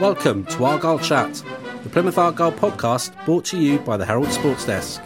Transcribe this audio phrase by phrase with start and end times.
[0.00, 1.42] Welcome to Argyle Chat,
[1.82, 5.02] the Plymouth Argyle podcast brought to you by the Herald Sports Desk.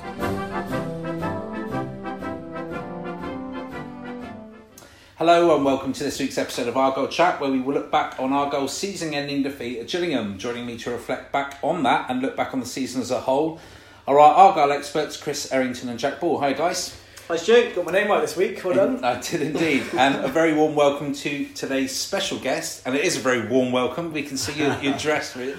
[5.16, 8.20] Hello and welcome to this week's episode of Argyle Chat, where we will look back
[8.20, 10.36] on Argyle's season-ending defeat at Gillingham.
[10.36, 13.20] Joining me to reflect back on that and look back on the season as a
[13.20, 13.58] whole
[14.06, 16.38] are our Argyle experts Chris Errington and Jak Ball.
[16.40, 17.01] Hi guys.
[17.32, 18.62] Hi Stu, got my name right this week.
[18.62, 19.02] Well done.
[19.02, 19.84] I did indeed.
[19.96, 22.82] and a very warm welcome to today's special guest.
[22.84, 24.12] And it is a very warm welcome.
[24.12, 25.56] We can see you, you're dressed with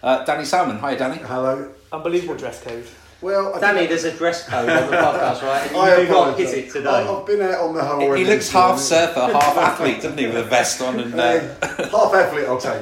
[0.00, 0.78] uh, Danny Salman.
[0.78, 1.16] Hi, Danny.
[1.16, 1.72] Hello.
[1.90, 2.86] Unbelievable dress code.
[3.20, 5.72] Well, I Danny, think- there's a dress code on the podcast, right?
[5.74, 6.52] I You do not apologise.
[6.54, 6.88] hit it today.
[6.88, 7.98] I- I've been out on the whole.
[7.98, 8.78] He already looks half morning.
[8.84, 11.14] surfer, half athlete, doesn't he, with a vest on and.
[11.16, 11.18] Uh,
[11.60, 12.80] Uh, half athlete, I'll take.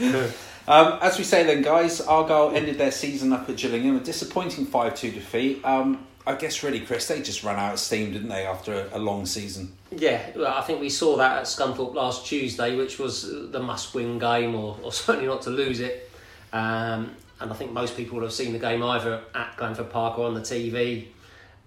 [0.00, 0.34] it.
[0.68, 4.66] Um, as we say then, guys, Argyle ended their season up at Gillingham, a disappointing
[4.66, 5.64] 5 2 defeat.
[5.64, 8.98] Um, I guess, really, Chris, they just ran out of steam, didn't they, after a,
[8.98, 9.72] a long season?
[9.90, 14.54] Yeah, I think we saw that at Scunthorpe last Tuesday, which was the must-win game,
[14.54, 16.10] or, or certainly not to lose it.
[16.52, 20.18] Um, and I think most people would have seen the game either at Glanford Park
[20.18, 21.06] or on the TV,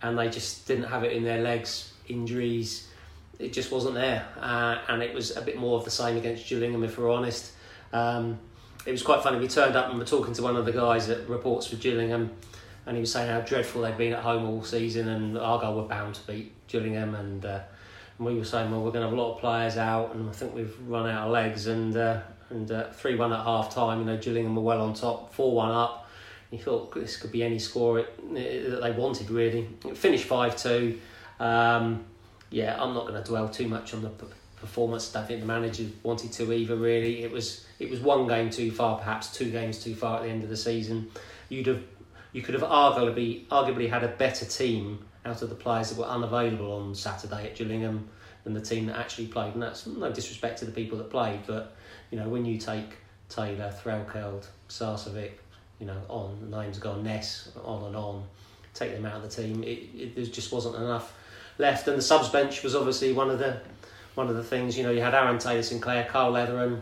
[0.04, 1.94] and they just didn't have it in their legs.
[2.08, 2.88] Injuries,
[3.40, 6.48] it just wasn't there, uh, and it was a bit more of the same against
[6.48, 7.52] Gillingham, if we're honest.
[7.94, 8.38] Um,
[8.86, 9.40] it was quite funny.
[9.40, 12.30] We turned up and were talking to one of the guys that reports for Gillingham,
[12.86, 15.88] and he was saying how dreadful they'd been at home all season, and Argyle were
[15.88, 17.60] bound to beat Gillingham, and, uh,
[18.18, 20.30] and we were saying, well, we're going to have a lot of players out, and
[20.30, 24.00] I think we've run out of legs, and uh, and three one at half time.
[24.00, 26.08] You know, Gillingham were well on top, four one up.
[26.52, 29.70] You thought this could be any score it, it, that they wanted really.
[29.86, 31.00] It finished five two.
[31.40, 32.04] Um,
[32.50, 35.16] yeah, I'm not going to dwell too much on the p- performance.
[35.16, 36.76] I think the manager wanted to either.
[36.76, 40.24] Really, it was it was one game too far, perhaps two games too far at
[40.24, 41.10] the end of the season.
[41.48, 41.84] You'd have
[42.34, 46.06] you could have arguably arguably had a better team out of the players that were
[46.06, 48.10] unavailable on Saturday at Gillingham
[48.44, 49.54] than the team that actually played.
[49.54, 51.76] And that's no disrespect to the people that played, but
[52.10, 52.98] you know when you take
[53.30, 55.32] Taylor, Threlkeld, Sarcevic,
[55.80, 58.24] you know on the names gone, Ness, on and on,
[58.74, 59.64] take them out of the team.
[59.64, 61.14] It, it there just wasn't enough
[61.58, 63.60] left, and the subs bench was obviously one of the
[64.16, 64.78] one of the things.
[64.78, 66.82] You know you had Aaron Taylor Sinclair, Carl Leathern,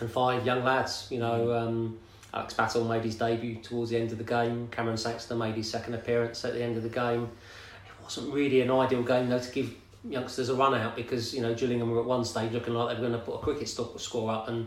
[0.00, 1.08] and five young lads.
[1.10, 1.52] You know.
[1.52, 1.98] Um,
[2.34, 4.68] Alex Battle made his debut towards the end of the game.
[4.70, 7.24] Cameron Saxton made his second appearance at the end of the game.
[7.24, 9.74] It wasn't really an ideal game though to give
[10.08, 13.00] youngsters a run out because you know Gillingham were at one stage looking like they
[13.00, 14.66] were going to put a cricket score up and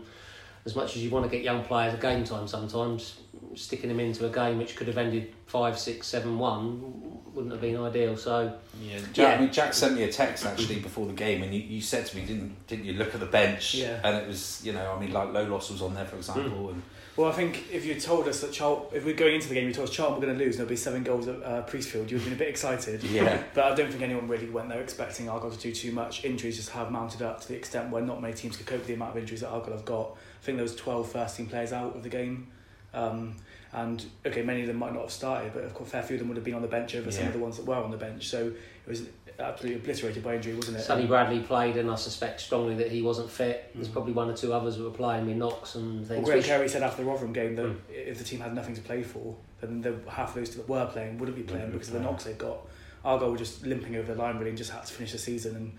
[0.64, 3.20] as much as you want to get young players a game time sometimes
[3.54, 7.60] sticking them into a game which could have ended five six seven one wouldn't have
[7.60, 9.26] been ideal so Yeah, Jak, Yeah.
[9.34, 12.06] I mean, Jak sent me a text actually before the game, and you, you said
[12.06, 13.74] to me, didn't didn't you look at the bench?
[13.74, 14.00] Yeah.
[14.02, 16.70] And it was, you know, I mean, like Lolos was on there, for example, mm.
[16.70, 16.82] and
[17.16, 18.50] Well, I think if you told us that
[18.92, 20.60] if we're going into the game, you told us Charlton were going to lose and
[20.60, 23.02] there'll be seven goals at uh, Priestfield, you would have been a bit excited.
[23.16, 23.42] Yeah.
[23.54, 26.24] But I don't think anyone really went there expecting Argyle to do too much.
[26.24, 28.88] Injuries just have mounted up to the extent where not many teams could cope with
[28.88, 30.10] the amount of injuries that Argyle have got.
[30.10, 32.48] I think there was 12 first team players out of the game.
[32.92, 33.36] Um,
[33.72, 36.16] and okay, many of them might not have started, but of course, a fair few
[36.16, 37.76] of them would have been on the bench over some of the ones that were
[37.76, 38.28] on the bench.
[38.28, 39.02] So it was
[39.38, 40.82] absolutely obliterated by injury, wasn't it?
[40.82, 43.92] Sonny Bradley played and I suspect strongly that he wasn't fit there's Mm.
[43.92, 46.46] probably one or two others who were playing with knocks and Well, things Graham which-
[46.46, 47.76] Carey said after the Rotherham game that Mm.
[47.90, 50.86] if the team had nothing to play for, then the half of those that were
[50.86, 52.58] playing wouldn't be playing Wouldn't be because of the knocks they've got.
[53.04, 55.54] Argyle were just limping over the line really and just had to finish the season.
[55.56, 55.72] And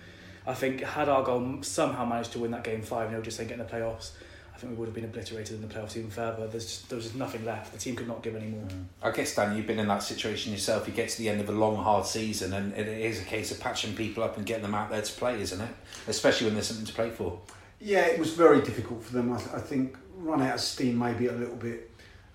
[0.45, 3.65] I think had Argyle somehow managed to win that game 5 0 just saying getting
[3.65, 4.11] the playoffs,
[4.57, 6.47] I think we would have been obliterated in the playoffs even further.
[6.47, 7.73] There's just, there was just nothing left.
[7.73, 8.67] The team could not give any more.
[9.03, 10.87] I guess, Dan, you've been in that situation yourself.
[10.87, 13.51] You get to the end of a long, hard season, and it is a case
[13.51, 15.69] of patching people up and getting them out there to play, isn't it?
[16.07, 17.39] Especially when there's something to play for.
[17.79, 19.31] Yeah, it was very difficult for them.
[19.31, 21.91] I, th- I think run out of steam maybe a little bit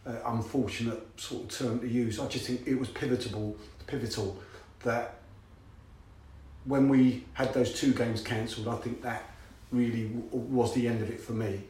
[0.07, 2.21] uh, unfortunate sort of term to use.
[2.21, 3.57] I just think it was pivotal,
[3.89, 4.41] pivotal
[4.85, 5.17] that
[6.67, 9.25] when we had those two games cancelled, I think that
[9.73, 11.65] really w- was the end of it for me.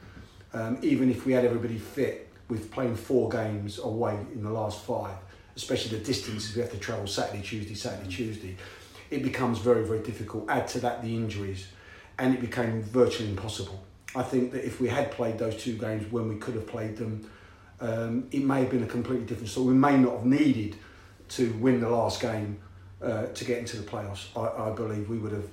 [0.54, 4.84] Um, even if we had everybody fit, with playing four games away in the last
[4.84, 5.16] five,
[5.56, 8.56] especially the distances we have to travel Saturday, Tuesday, Saturday, Tuesday,
[9.10, 10.48] it becomes very, very difficult.
[10.50, 11.68] Add to that the injuries,
[12.18, 13.82] and it became virtually impossible.
[14.14, 16.98] I think that if we had played those two games when we could have played
[16.98, 17.30] them,
[17.80, 19.68] um, it may have been a completely different story.
[19.68, 20.76] We may not have needed
[21.30, 22.58] to win the last game
[23.02, 24.26] uh, to get into the playoffs.
[24.36, 25.48] I, I believe we would have,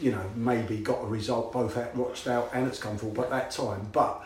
[0.00, 3.88] you know, maybe got a result both at Rochdale and at Scunthorpe at that time.
[3.92, 4.24] But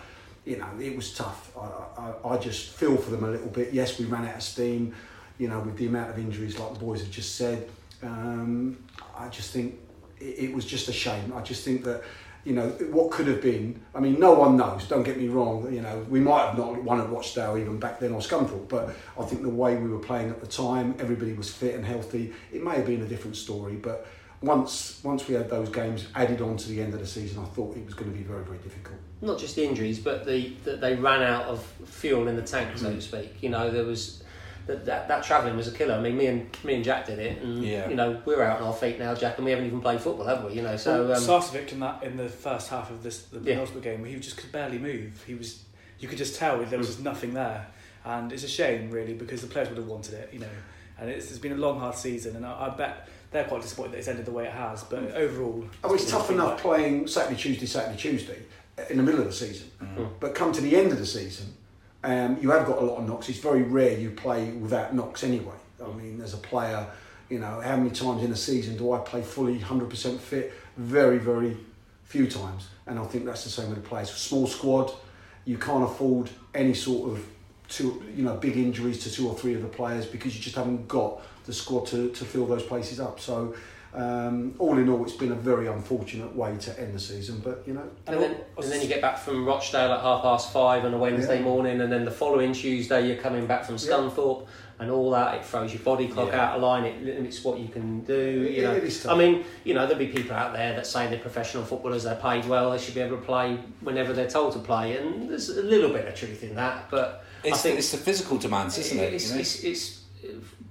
[0.48, 1.54] you know, it was tough.
[1.56, 1.68] I,
[2.00, 3.72] I, I just feel for them a little bit.
[3.72, 4.94] Yes, we ran out of steam,
[5.36, 7.68] you know, with the amount of injuries, like the boys have just said.
[8.02, 8.78] Um,
[9.16, 9.78] I just think
[10.18, 11.34] it, it was just a shame.
[11.36, 12.02] I just think that,
[12.44, 13.78] you know, what could have been.
[13.94, 14.88] I mean, no one knows.
[14.88, 15.70] Don't get me wrong.
[15.70, 18.94] You know, we might have not won at Rochdale even back then or Scunthorpe, but
[19.18, 22.32] I think the way we were playing at the time, everybody was fit and healthy.
[22.52, 24.06] It may have been a different story, but
[24.40, 27.46] once once we had those games added on to the end of the season, I
[27.46, 28.98] thought it was going to be very very difficult.
[29.20, 32.76] Not just the injuries, but the that they ran out of fuel in the tank,
[32.78, 32.94] so Mm.
[32.96, 33.42] to speak.
[33.42, 34.22] You know, there was
[34.66, 35.94] that that, that travelling was a killer.
[35.94, 37.88] I mean, me and me and Jak did it, and Yeah.
[37.88, 40.26] you know we're out on our feet now, Jak, and we haven't even played football,
[40.26, 40.52] have we?
[40.52, 43.40] You know, so well, um, Sarcevic in that in the first half of this the
[43.40, 43.56] Yeah.
[43.56, 45.24] Middlesbrough game, he just could barely move.
[45.26, 45.64] He was,
[45.98, 47.66] you could just tell there was just nothing there,
[48.04, 50.46] and it's a shame really because the players would have wanted it, you know.
[51.00, 53.92] And it's, it's been a long hard season, and I, I bet they're quite disappointed
[53.92, 54.84] that it's ended the way it has.
[54.84, 58.38] But overall, Oh, it's tough enough quite- playing Saturday, Tuesday, Saturday, Tuesday
[58.78, 59.70] uh, in the middle of the season.
[59.82, 60.08] Mm.
[60.20, 61.52] But come to the end of the season,
[62.04, 63.28] um, you have got a lot of knocks.
[63.28, 65.54] It's very rare you play without knocks anyway.
[65.84, 66.86] I mean, as a player,
[67.28, 70.52] you know, how many times in a season do I play fully 100% fit?
[70.76, 71.56] Very, very
[72.04, 72.68] few times.
[72.86, 74.10] And I think that's the same with the players.
[74.10, 74.90] Small squad,
[75.44, 77.26] you can't afford any sort of
[77.68, 80.56] two, you know, big injuries to two or three of the players because you just
[80.56, 83.18] haven't got the squad to, to fill those places up.
[83.18, 83.54] So,
[83.94, 87.40] um, all in all, it's been a very unfortunate way to end the season.
[87.42, 90.52] But you know, And then, and then you get back from Rochdale at half past
[90.52, 91.44] five on a Wednesday Yeah.
[91.44, 94.46] morning, and then the following Tuesday you're coming back from Scunthorpe,
[94.78, 95.36] and all that.
[95.36, 96.44] It throws your body clock Yeah.
[96.50, 96.84] out of line.
[96.84, 98.46] It limits what you can do.
[98.48, 99.12] You know, it is tough.
[99.12, 102.14] I mean, you know, there'll be people out there that say they're professional footballers, they're
[102.14, 105.48] paid well, they should be able to play whenever they're told to play, and there's
[105.48, 106.90] a little bit of truth in that.
[106.90, 109.14] But It's, I think it's the physical demands, isn't it?
[109.14, 109.40] It's, you know?
[109.40, 110.00] it's, it's,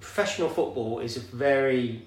[0.00, 2.02] professional football is a very,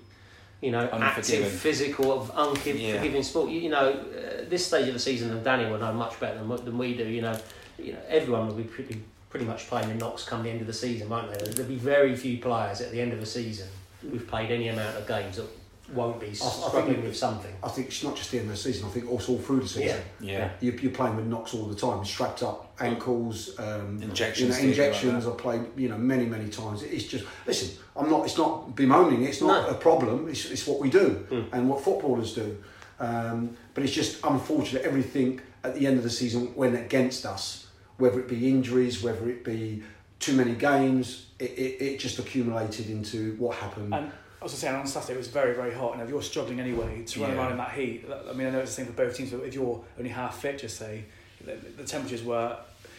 [0.61, 3.21] you know, active, physical, unforgiving Yeah.
[3.21, 3.49] sport.
[3.49, 6.37] You, you know, uh, this stage of the season, and Danny will know much better
[6.37, 7.07] than, than we do.
[7.07, 7.37] You know,
[7.77, 10.67] you know, everyone will be pretty pretty much playing in knocks come the end of
[10.67, 11.51] the season, won't they?
[11.51, 13.69] There'll be very few players at the end of the season
[14.01, 15.47] who've played any amount of games that
[15.93, 17.53] won't be think- struggling with something.
[17.63, 18.87] I think it's not just the end of the season.
[18.87, 20.01] I think also all through the season.
[20.19, 20.51] yeah.
[20.59, 24.53] You're, you're playing with knocks all the time, strapped up ankles, um, Injections, You know,
[24.53, 25.27] things like injections.
[25.27, 26.83] I've played, you know, many, many times.
[26.83, 27.77] It's just listen.
[27.95, 28.25] I'm not.
[28.25, 29.23] It's not bemoaning.
[29.23, 29.69] It's not No.
[29.69, 30.27] a problem.
[30.29, 31.49] It's, it's what we do Mm.
[31.53, 32.57] and what footballers do.
[32.99, 34.83] Um, but it's just unfortunate.
[34.83, 37.67] Everything at the end of the season went against us.
[37.97, 39.83] Whether it be injuries, whether it be
[40.19, 44.11] too many games, it, it, it just accumulated into what happened.
[44.41, 46.59] And I was saying on Saturday it was very very hot, and if you're struggling
[46.59, 47.37] anyway to run Yeah.
[47.37, 49.41] around in that heat, I mean I know it's the same for both teams, but
[49.43, 51.03] if you're only half fit, just say
[51.45, 52.57] the, the temperatures were.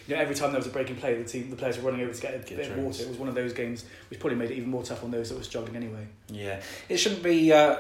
[0.09, 1.89] You know, every time there was a break in play, the team, the players were
[1.89, 3.05] running over to get a Get bit of water.
[3.05, 5.29] It was one of those games which probably made it even more tough on those
[5.29, 6.05] that were struggling anyway.
[6.29, 7.77] Yeah, it shouldn't be uh,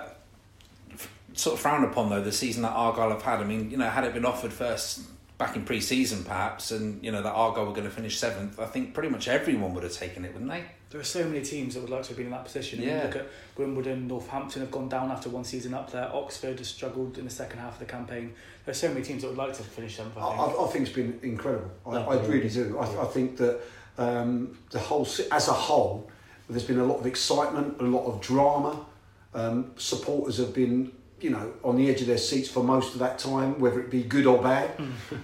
[0.92, 2.20] f- sort of frowned upon though.
[2.22, 3.40] The season that Argyle have had.
[3.40, 5.00] I mean, you know, had it been offered first
[5.38, 8.66] back in pre-season perhaps, and you know that Argyle were going to finish seventh, I
[8.66, 10.62] think pretty much everyone would have taken it, wouldn't they?
[10.92, 12.78] There are so many teams that would like to have been in that position.
[12.80, 13.02] I mean, Yeah.
[13.04, 16.10] look at Wimbledon, Northampton have gone down after one season up there.
[16.14, 18.34] Oxford has struggled in the second half of the campaign.
[18.66, 20.18] There are so many teams that would like to finish seventh.
[20.18, 20.58] I, I think.
[20.58, 21.70] I, I think it's been incredible.
[21.86, 22.26] I, No, I yeah.
[22.28, 22.78] really do.
[22.78, 23.60] I, I think that
[23.96, 26.10] um, the whole, as a whole,
[26.50, 28.84] there's been a lot of excitement, a lot of drama.
[29.32, 30.92] Um, supporters have been,
[31.22, 33.90] you know, on the edge of their seats for most of that time, whether it
[33.90, 34.70] be good or bad.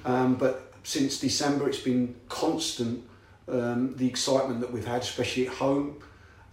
[0.06, 3.04] um, but since December, it's been constant.
[3.48, 6.02] Um, the excitement that we've had, especially at home,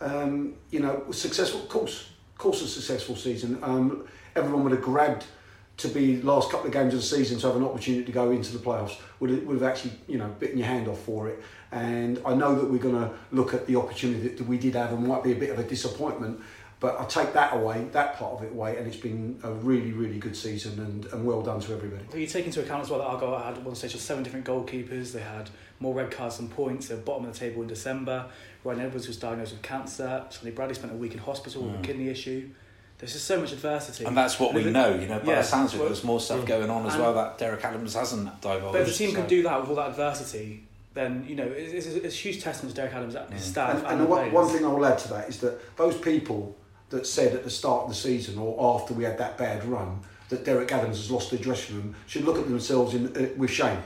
[0.01, 1.61] um, you know, successful.
[1.61, 3.59] Of course, of course, a successful season.
[3.61, 5.25] Um, everyone would have grabbed
[5.77, 8.31] to be last couple of games of the season to have an opportunity to go
[8.31, 11.27] into the playoffs would have, would have actually you know bitten your hand off for
[11.27, 14.75] it and I know that we're going to look at the opportunity that we did
[14.75, 16.39] have and might be a bit of a disappointment
[16.85, 19.91] but I take that away that part of it away and it's been a really
[19.91, 22.89] really good season and, and well done to everybody But you take into account as
[22.91, 25.11] well that Argyle had one stage of seven different goalkeepers.
[25.11, 25.49] They had
[25.79, 26.87] more red cards than points.
[26.87, 28.27] They were bottom of the table in December.
[28.63, 30.25] Ryan Edwards was diagnosed with cancer.
[30.29, 32.49] Sonny Bradley spent a week in hospital with a kidney issue.
[32.99, 34.03] There's just so much adversity.
[34.03, 34.09] Mm.
[34.09, 35.19] And that's what we And if it- know, you know.
[35.19, 37.13] By Yeah, the sounds of it, well- there's more stuff going on as And- well
[37.15, 38.73] that Derek Adams hasn't divulged.
[38.73, 40.63] But if the team so- can do that with all that adversity,
[40.93, 43.79] then you know it's, it's, it's a huge testament to Derek Adams, his staff, and,
[43.79, 45.97] and, and the the one, one thing I will add to that is that those
[45.97, 46.55] people
[46.89, 49.99] that said at the start of the season or after we had that bad run
[50.29, 53.51] that Derek Adams has lost the dressing room should look at themselves in, uh, with
[53.51, 53.79] shame.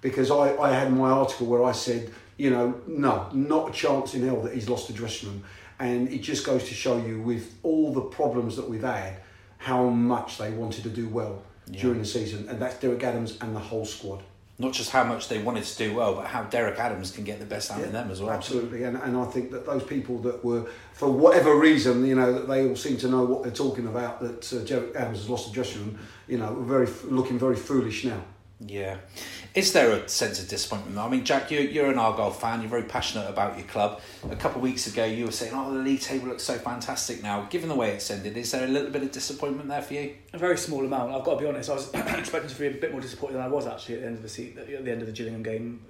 [0.00, 4.14] Because I, I had my article where I said, you know, no, not a chance
[4.14, 5.44] in hell that he's lost the dressing room.
[5.78, 9.16] And it just goes to show you, with all the problems that we've had,
[9.58, 11.82] how much they wanted to do well Yeah.
[11.82, 12.48] during the season.
[12.48, 14.22] And that's Derek Adams and the whole squad.
[14.56, 17.40] Not just how much they wanted to do well, but how Derek Adams can get
[17.40, 18.30] the best out of them as well.
[18.30, 22.32] Absolutely, and, and I think that those people that were, for whatever reason, you know,
[22.32, 24.20] that they all seem to know what they're talking about.
[24.20, 28.04] That uh, Derek Adams has lost the dressing room, you know, very looking very foolish
[28.04, 28.22] now.
[28.60, 28.98] Yeah.
[29.54, 30.96] Is there a sense of disappointment?
[30.96, 32.60] I mean, Jak, you're, you're an Argyle fan.
[32.60, 34.00] You're very passionate about your club.
[34.30, 37.22] A couple of weeks ago, you were saying, "Oh, the league table looks so fantastic
[37.22, 39.94] now." Given the way it's ended, is there a little bit of disappointment there for
[39.94, 40.14] you?
[40.32, 41.12] a very small amount.
[41.12, 41.68] I've got to be honest.
[41.68, 44.06] I was expecting to be a bit more disappointed than I was actually at the
[44.06, 45.84] end of the se- at the end of the Gillingham game.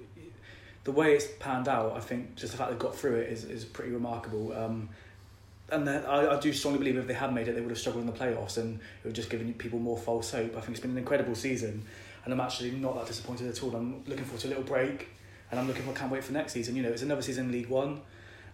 [0.84, 3.44] The way it's panned out, I think just the fact they've got through it is,
[3.44, 4.52] is pretty remarkable.
[4.52, 4.90] Um,
[5.70, 8.04] and I, I do strongly believe if they had made it, they would have struggled
[8.04, 10.56] in the playoffs, and it would have just given people more false hope.
[10.56, 11.84] I think it's been an incredible season,
[12.24, 13.74] and I'm actually not that disappointed at all.
[13.74, 15.08] I'm looking forward to a little break,
[15.50, 16.76] and I'm looking for can't wait for next season.
[16.76, 18.00] You know, it's another season in League One,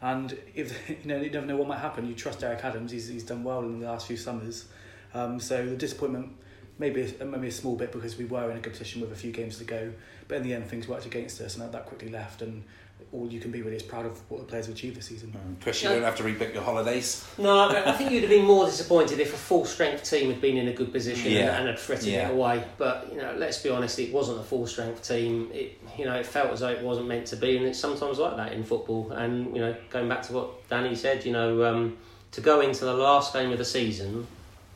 [0.00, 2.06] and if you know you never know what might happen.
[2.06, 4.66] You trust Derek Adams; he's he's done well in the last few summers.
[5.12, 6.36] Um, so the disappointment
[6.78, 9.30] maybe maybe a small bit because we were in a good position with a few
[9.30, 9.92] games to go,
[10.26, 12.64] but in the end things worked against us, and that quickly left and
[13.12, 15.32] all you can be really is proud of what the players have achieved this season.
[15.36, 15.60] Mm.
[15.62, 17.26] Chris, you don't have to rebook your holidays.
[17.38, 20.56] No, I think you'd have been more disappointed if a full strength team had been
[20.56, 21.40] in a good position Yeah.
[21.40, 22.28] and, and had threatened Yeah.
[22.28, 22.64] it away.
[22.78, 25.50] But you know, let's be honest, it wasn't a full strength team.
[25.52, 28.18] It you know, it felt as though it wasn't meant to be, and it's sometimes
[28.18, 29.10] like that in football.
[29.10, 31.96] And you know, going back to what Danny said, you know, um,
[32.32, 34.26] to go into the last game of the season,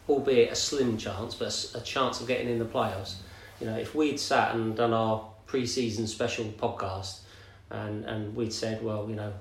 [0.09, 3.15] albeit a slim chance, but a chance of getting in the playoffs.
[3.61, 7.21] You know, if we'd sat and done our pre-season special podcast,
[7.71, 9.33] and and we'd said, well, you know,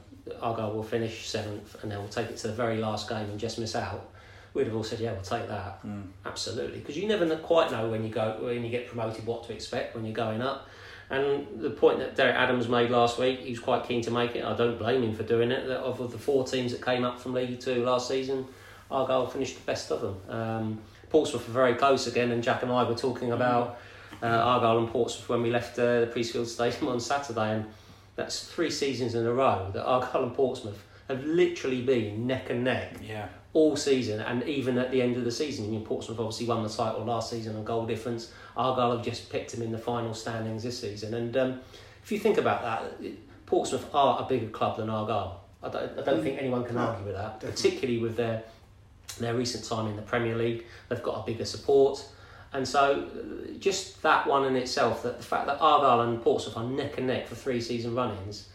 [0.42, 3.40] Argyle will finish seventh, and then we'll take it to the very last game and
[3.40, 4.10] just miss out.
[4.54, 6.04] We'd have all said, yeah, we'll take that, Mm.
[6.26, 9.54] absolutely, because you never quite know when you go when you get promoted what to
[9.54, 10.68] expect when you're going up.
[11.10, 14.36] And the point that Derek Adams made last week, he was quite keen to make
[14.36, 14.44] it.
[14.44, 15.68] I don't blame him for doing it.
[15.68, 18.48] That of the four teams that came up from League Two last season,
[18.90, 20.16] Argyle finished the best of them.
[20.30, 23.78] Um, Portsmouth were very close again, and Jak and I were talking about
[24.24, 27.66] uh, Argyle and Portsmouth when we left uh, the Priestfield Stadium on Saturday, and
[28.16, 32.64] that's three seasons in a row that Argyle and Portsmouth have literally been neck and
[32.64, 33.28] neck Yeah.
[33.54, 35.66] all season, and even at the end of the season.
[35.66, 38.32] I mean, Portsmouth obviously won the title last season on goal difference.
[38.56, 41.60] Argyle have just picked him in the final standings this season, and um,
[42.04, 42.94] if you think about that,
[43.46, 45.42] Portsmouth are a bigger club than Argyle.
[45.62, 47.52] I don't, I don't think anyone can No, argue with that, definitely.
[47.56, 48.44] particularly with their
[49.20, 50.66] their recent time in the Premier League.
[50.90, 52.04] They've got a bigger support.
[52.54, 56.56] And so, uh, just that one in itself, that the fact that Argyle and Portsmouth
[56.58, 58.50] are neck and neck for three season runnings,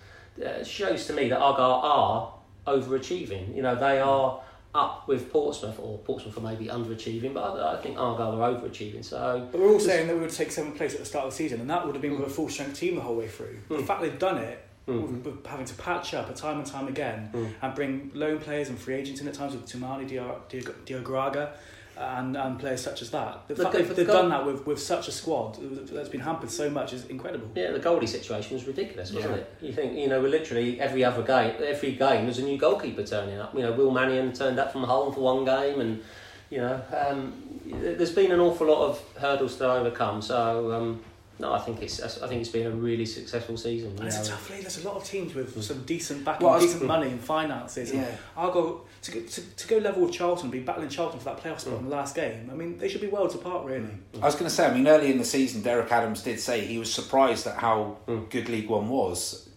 [0.45, 2.35] uh, shows to me that Argyle are
[2.67, 3.55] overachieving.
[3.57, 4.41] You know, they are
[4.75, 9.05] up with Portsmouth, or Portsmouth are maybe underachieving, but I, I think Argyle are overachieving.
[9.05, 11.31] So, But we're all saying that we would take seventh place at the start of
[11.33, 13.29] the season, and that would have been with a full strength team the whole way
[13.29, 13.59] through.
[13.69, 13.87] The Mm.
[13.87, 15.45] fact they've done it, Mm.
[15.47, 17.49] having to patch up a time and time again, Mm.
[17.63, 20.41] and bring loan players and free agents in at times with Dio-
[20.87, 21.51] Diagouraga,
[21.99, 23.47] and, and players such as that.
[23.49, 25.59] The The fact go- they've, the they've goal- done that with, with such a squad
[25.93, 27.49] that's been hampered so much is incredible.
[27.55, 29.41] yeah, the goalie situation was ridiculous, wasn't Yeah.
[29.41, 29.55] it?
[29.61, 33.03] You think, you know, we're literally every other game, every game, there's a new goalkeeper
[33.05, 33.55] turning up.
[33.55, 36.03] You know, Will Mannion turned up from Hull for one game, and,
[36.51, 37.33] you know, um,
[37.67, 40.23] there's been an awful lot of hurdles to overcome.
[40.23, 41.03] So, um,
[41.41, 43.91] no, I think it's I think it's been a really successful season.
[43.93, 44.63] you And it's a tough league.
[44.63, 47.21] There's a lot of teams with some decent backing, Well, I was- decent money and
[47.21, 47.91] finances.
[47.93, 48.17] And Yeah.
[48.37, 51.57] I'll go to, to, to go level with Charlton, be battling Charlton for that playoff
[51.57, 51.61] Mm.
[51.61, 52.49] spot in the last game.
[52.51, 53.89] I mean, they should be worlds apart, really.
[54.21, 56.65] I was going to say, I mean, early in the season, Derek Adams did say
[56.67, 58.29] he was surprised at how Mm.
[58.31, 59.49] good League One was.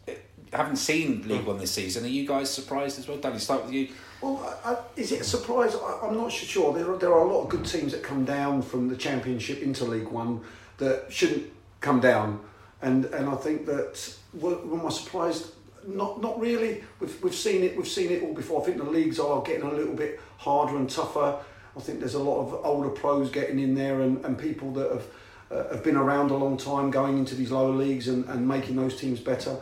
[0.53, 2.03] I haven't seen League One this season.
[2.03, 3.17] Are you guys surprised as well?
[3.17, 3.88] Danny, start with you.
[4.21, 5.73] Well, I, I, is it a surprise?
[5.75, 6.73] I, I'm not sure.
[6.73, 9.63] There are, there are a lot of good teams that come down from the Championship
[9.63, 10.41] into League One
[10.77, 11.45] that shouldn't
[11.81, 12.39] come down,
[12.81, 15.51] and and I think that well, am I surprised?
[15.85, 16.83] Not not really.
[17.00, 17.75] We've, we've seen it.
[17.75, 18.61] We've seen it all before.
[18.61, 21.39] I think the leagues are getting a little bit harder and tougher.
[21.75, 24.91] I think there's a lot of older pros getting in there and, and people that
[24.91, 25.05] have
[25.51, 28.75] uh, have been around a long time going into these lower leagues and, and making
[28.75, 29.57] those teams better.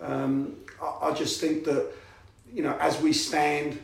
[0.00, 1.90] Um, I, I just think that
[2.52, 3.80] you know as we stand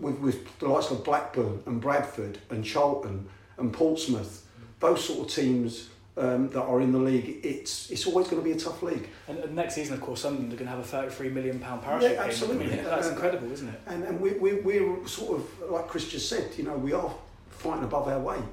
[0.00, 4.44] with, with the likes of Blackburn and Bradford and Charlton and Portsmouth,
[4.80, 8.44] those sort of teams um, that are in the league, it's it's always going to
[8.44, 9.08] be a tough league.
[9.28, 11.82] And, and next season, of course, Sunderland are going to have a thirty-three million pound
[11.82, 12.12] parachute.
[12.12, 12.66] Yeah, absolutely.
[12.72, 13.12] I mean, that's Yeah.
[13.12, 13.80] incredible, isn't it?
[13.86, 17.12] And, and we, we, we're sort of, like Chris just said, you know, we are
[17.50, 18.44] fighting above our weight.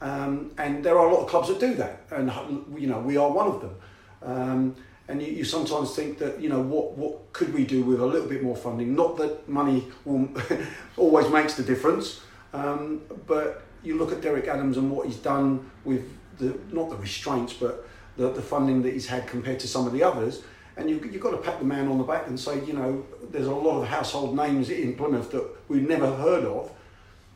[0.00, 2.02] Um, and there are a lot of clubs that do that.
[2.10, 2.30] And,
[2.78, 3.74] you know, we are one of them.
[4.22, 4.76] Um,
[5.08, 8.06] and you, you sometimes think that, you know, what, what could we do with a
[8.06, 8.94] little bit more funding?
[8.94, 10.28] Not that money will,
[10.96, 12.20] always makes the difference.
[12.52, 16.04] Um, but you look at Derek Adams and what he's done with
[16.38, 19.92] the, not the restraints, but the, the funding that he's had compared to some of
[19.92, 20.42] the others.
[20.76, 23.04] And you, you've got to pat the man on the back and say, you know,
[23.30, 26.70] there's a lot of household names in Plymouth that we've never heard of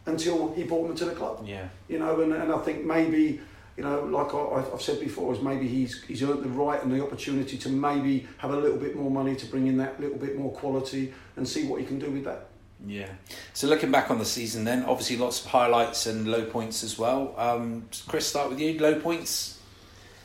[0.07, 1.45] until he brought them to the club.
[1.47, 1.69] Yeah.
[1.89, 3.41] You know, and, and I think maybe,
[3.77, 6.93] you know, like I, I've said before, is maybe he's he's earned the right and
[6.93, 10.19] the opportunity to maybe have a little bit more money to bring in that little
[10.19, 12.49] bit more quality and see what he can do with that.
[12.87, 13.09] Yeah.
[13.53, 16.99] So looking back on the season, then obviously lots of highlights and low points as
[16.99, 17.35] well.
[17.37, 18.79] Um, Chris, start with you.
[18.79, 19.61] Low points.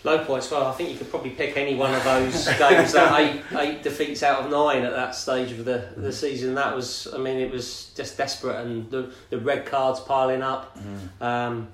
[0.04, 0.50] Low points.
[0.50, 2.94] Well, I think you could probably pick any one of those games.
[2.94, 6.56] That eight, eight defeats out of nine at that stage of the, the season.
[6.56, 10.78] That was, I mean, it was just desperate, and the the red cards piling up.
[11.20, 11.68] Um,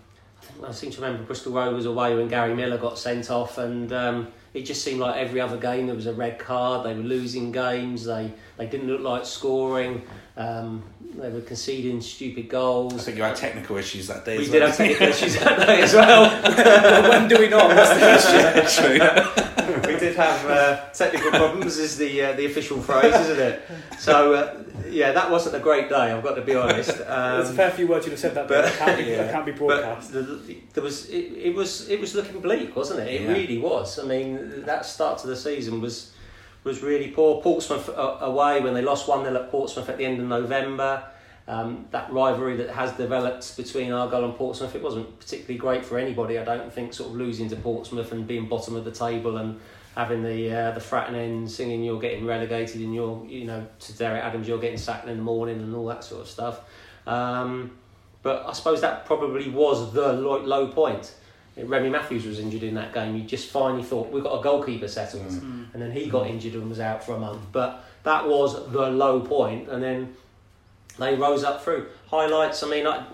[0.64, 3.58] I I seem to remember Bristol Rovers was away when Gary Miller got sent off,
[3.58, 6.86] and um, it just seemed like every other game there was a red card.
[6.86, 8.06] They were losing games.
[8.06, 10.02] They they didn't look like scoring.
[10.38, 10.84] Um,
[11.16, 13.06] they were conceding stupid I goals.
[13.06, 14.38] think you had technical issues that day.
[14.38, 14.68] We as did well.
[14.70, 17.10] have technical issues that day as well.
[17.10, 17.68] when do we not?
[17.76, 18.82] What's the issue?
[18.82, 19.94] True.
[19.94, 23.62] we did have uh, technical problems, is the uh, the official phrase, isn't it?
[24.00, 26.12] So uh, yeah, that wasn't a great day.
[26.12, 26.90] I've got to be honest.
[27.02, 29.18] Um, There's a fair few words you'd have said that, but- but, can't be, Yeah.
[29.24, 30.12] that can't be broadcast.
[30.14, 33.08] the, the- there was it, it was it was looking bleak, wasn't it?
[33.14, 33.34] It Yeah.
[33.34, 34.00] really was.
[34.00, 36.12] I mean, that start to the season was
[36.64, 37.42] was really poor.
[37.42, 41.04] Portsmouth uh, away when they lost one 0 at Portsmouth at the end of November.
[41.46, 46.00] Um, that rivalry that has developed between Argyle and Portsmouth, it wasn't particularly great for
[46.00, 46.40] anybody.
[46.40, 49.60] I don't think sort of losing to Portsmouth and being bottom of the table and
[49.96, 53.98] having the uh, the Fratton End singing you're getting relegated and you're you know to
[53.98, 56.62] Derek Adams you're getting sacked in the morning and all that sort of stuff.
[57.06, 57.72] Um,
[58.22, 61.14] but I suppose that probably was the low, low point.
[61.56, 63.16] Remy Matthews was injured in that game.
[63.16, 65.66] You just finally thought we've got a goalkeeper settled, Mm.
[65.74, 67.42] and then he got injured and was out for a month.
[67.52, 70.16] But that was the low point, and then
[70.98, 72.64] they rose up through highlights.
[72.64, 73.06] I mean, I,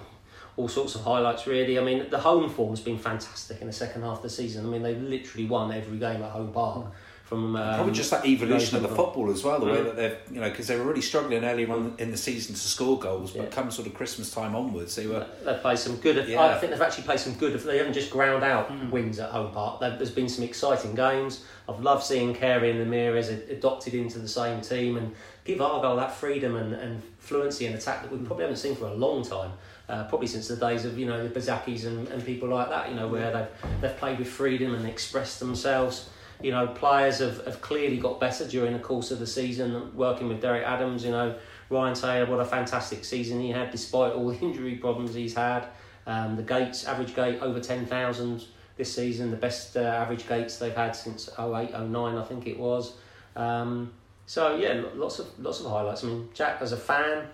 [0.57, 1.77] all sorts of highlights really.
[1.77, 4.65] I mean, the home form's been fantastic in the second half of the season.
[4.65, 6.85] I mean, they literally won every game at home park.
[7.29, 9.83] From um, Probably just that evolution of the football as well, the way Mm.
[9.83, 12.59] that they've, you know, because they were really struggling earlier on in the season to
[12.59, 13.49] score goals, but Yeah.
[13.49, 15.27] come sort of Christmas time onwards, they were.
[15.45, 16.27] They've played some good.
[16.27, 16.41] Yeah.
[16.43, 17.53] I think they've actually played some good.
[17.59, 18.89] They haven't just ground out Mm.
[18.89, 19.79] wins at home park.
[19.79, 21.43] There- There's been some exciting games.
[21.67, 25.13] I've loved seeing Carey and Lameiras ad- adopted into the same team and
[25.45, 28.85] give Argyle that freedom and, and fluency and attack that we probably haven't seen for
[28.87, 29.51] a long time.
[29.87, 32.89] Uh, probably since the days of you know the Buzsakys and, and people like that.
[32.89, 36.09] You know where they've they've played with freedom and expressed themselves.
[36.41, 39.95] You know players have, have clearly got better during the course of the season.
[39.95, 41.35] Working with Derek Adams, you know
[41.69, 45.67] Ryan Taylor, what a fantastic season he had despite all the injury problems he's had.
[46.07, 48.45] Um, the gates, average gate over 10,000
[48.77, 52.57] this season, the best uh, average gates they've had since 08, 09, I think it
[52.57, 52.93] was.
[53.35, 53.93] Um,
[54.25, 56.03] so, yeah, lots of lots of highlights.
[56.03, 57.27] I mean, Jak, as a fan,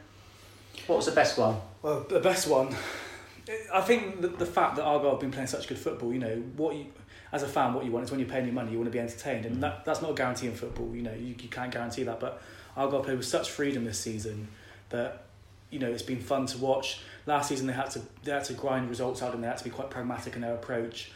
[0.88, 1.58] what was the best one?
[1.82, 2.76] Well, the best one,
[3.74, 6.36] I think the, the fact that Argyle have been playing such good football, you know,
[6.58, 6.88] what you,
[7.36, 8.92] as a fan, what you want is when you're paying your money, you want to
[8.92, 9.62] be entertained, and mm.
[9.62, 10.96] that, that's not a guarantee in football.
[10.96, 12.42] You know, you, you can't guarantee that, but
[12.78, 14.48] Argyle played with such freedom this season
[14.90, 15.26] that
[15.70, 17.02] you know it's been fun to watch.
[17.26, 19.64] Last season they had to they had to grind results out and they had to
[19.64, 21.12] be quite pragmatic in their approach.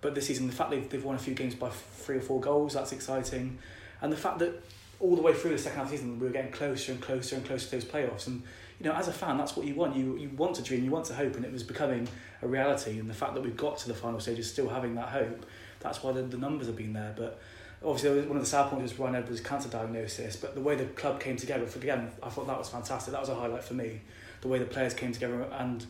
[0.00, 2.40] But this season, the fact they've, they've won a few games by three or four
[2.40, 3.58] goals, that's exciting.
[4.00, 4.62] And the fact that
[5.00, 7.00] all the way through the second half of the season, we were getting closer and
[7.00, 8.26] closer and closer to those playoffs.
[8.26, 8.42] And,
[8.80, 9.96] you know, as a fan, that's what you want.
[9.96, 12.08] You, you want to dream, you want to hope, and it was becoming
[12.42, 12.98] a reality.
[12.98, 15.46] And the fact that we've got to the final stage is still having that hope.
[15.80, 17.14] That's why the, the numbers have been there.
[17.16, 17.40] But
[17.84, 20.36] obviously, one of the sad points was Ryan Edwards' cancer diagnosis.
[20.36, 23.12] But the way the club came together, again, I thought that was fantastic.
[23.12, 24.00] That was a highlight for me.
[24.40, 25.84] The way the players came together and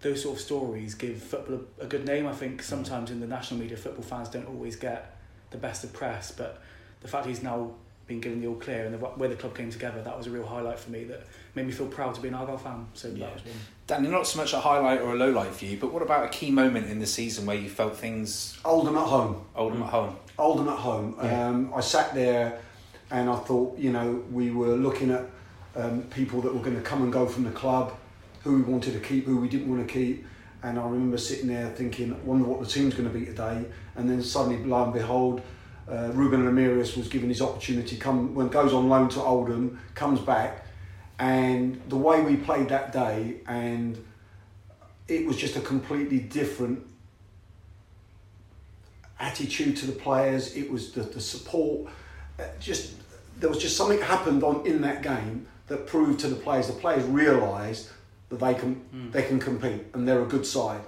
[0.00, 2.26] those sort of stories give football a, a good name.
[2.26, 5.16] I think sometimes in the national media, football fans don't always get
[5.50, 6.60] the best of press, but
[7.00, 7.72] the fact he's now
[8.06, 10.30] been given the all clear and the way the club came together, that was a
[10.30, 12.86] real highlight for me that made me feel proud to be an Argyle fan.
[12.94, 13.26] So Yeah.
[13.26, 13.54] that was one.
[13.86, 16.24] Danny, not so much a highlight or a low light for you, but what about
[16.24, 19.42] a key moment in the season where you felt things Oldham at home.
[19.54, 20.16] Oldham at home?
[20.38, 21.16] Oldham at home.
[21.22, 21.48] Yeah.
[21.48, 22.58] Um, I sat there
[23.10, 25.24] and I thought, you know, we were looking at
[25.76, 27.94] um, people that were going to come and go from the club,
[28.42, 30.26] who we wanted to keep, who we didn't want to keep.
[30.62, 33.64] And I remember sitting there thinking, wonder what the team's going to be today.
[33.96, 35.42] And then suddenly, lo and behold,
[35.90, 37.96] uh, Ruben Lameiras was given his opportunity.
[37.96, 40.66] Come when goes on loan to Oldham, comes back,
[41.18, 44.02] and the way we played that day, and
[45.08, 46.84] it was just a completely different
[49.20, 50.56] attitude to the players.
[50.56, 51.90] It was the, the support.
[52.38, 52.94] Uh, Just
[53.38, 56.66] there was just something happened on in that game that proved to the players.
[56.66, 57.90] The players realised
[58.30, 60.80] that they can they can compete and they're a good side.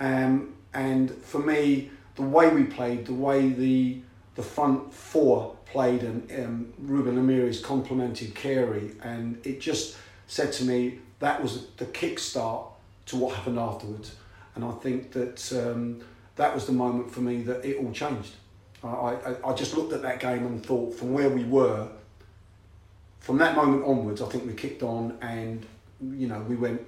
[0.00, 4.00] Um, and for me, the way we played, the way the
[4.34, 10.64] the front four played, and um, Ruben Lameiras complimented Carey, and it just said to
[10.64, 12.66] me that was the kickstart
[13.06, 14.16] to what happened afterwards.
[14.54, 16.00] And I think that um,
[16.36, 18.32] that was the moment for me that it all changed.
[18.82, 21.88] I, I, I just looked at that game and thought, from where we were,
[23.20, 25.64] from that moment onwards, I think we kicked on and
[26.12, 26.82] you know we went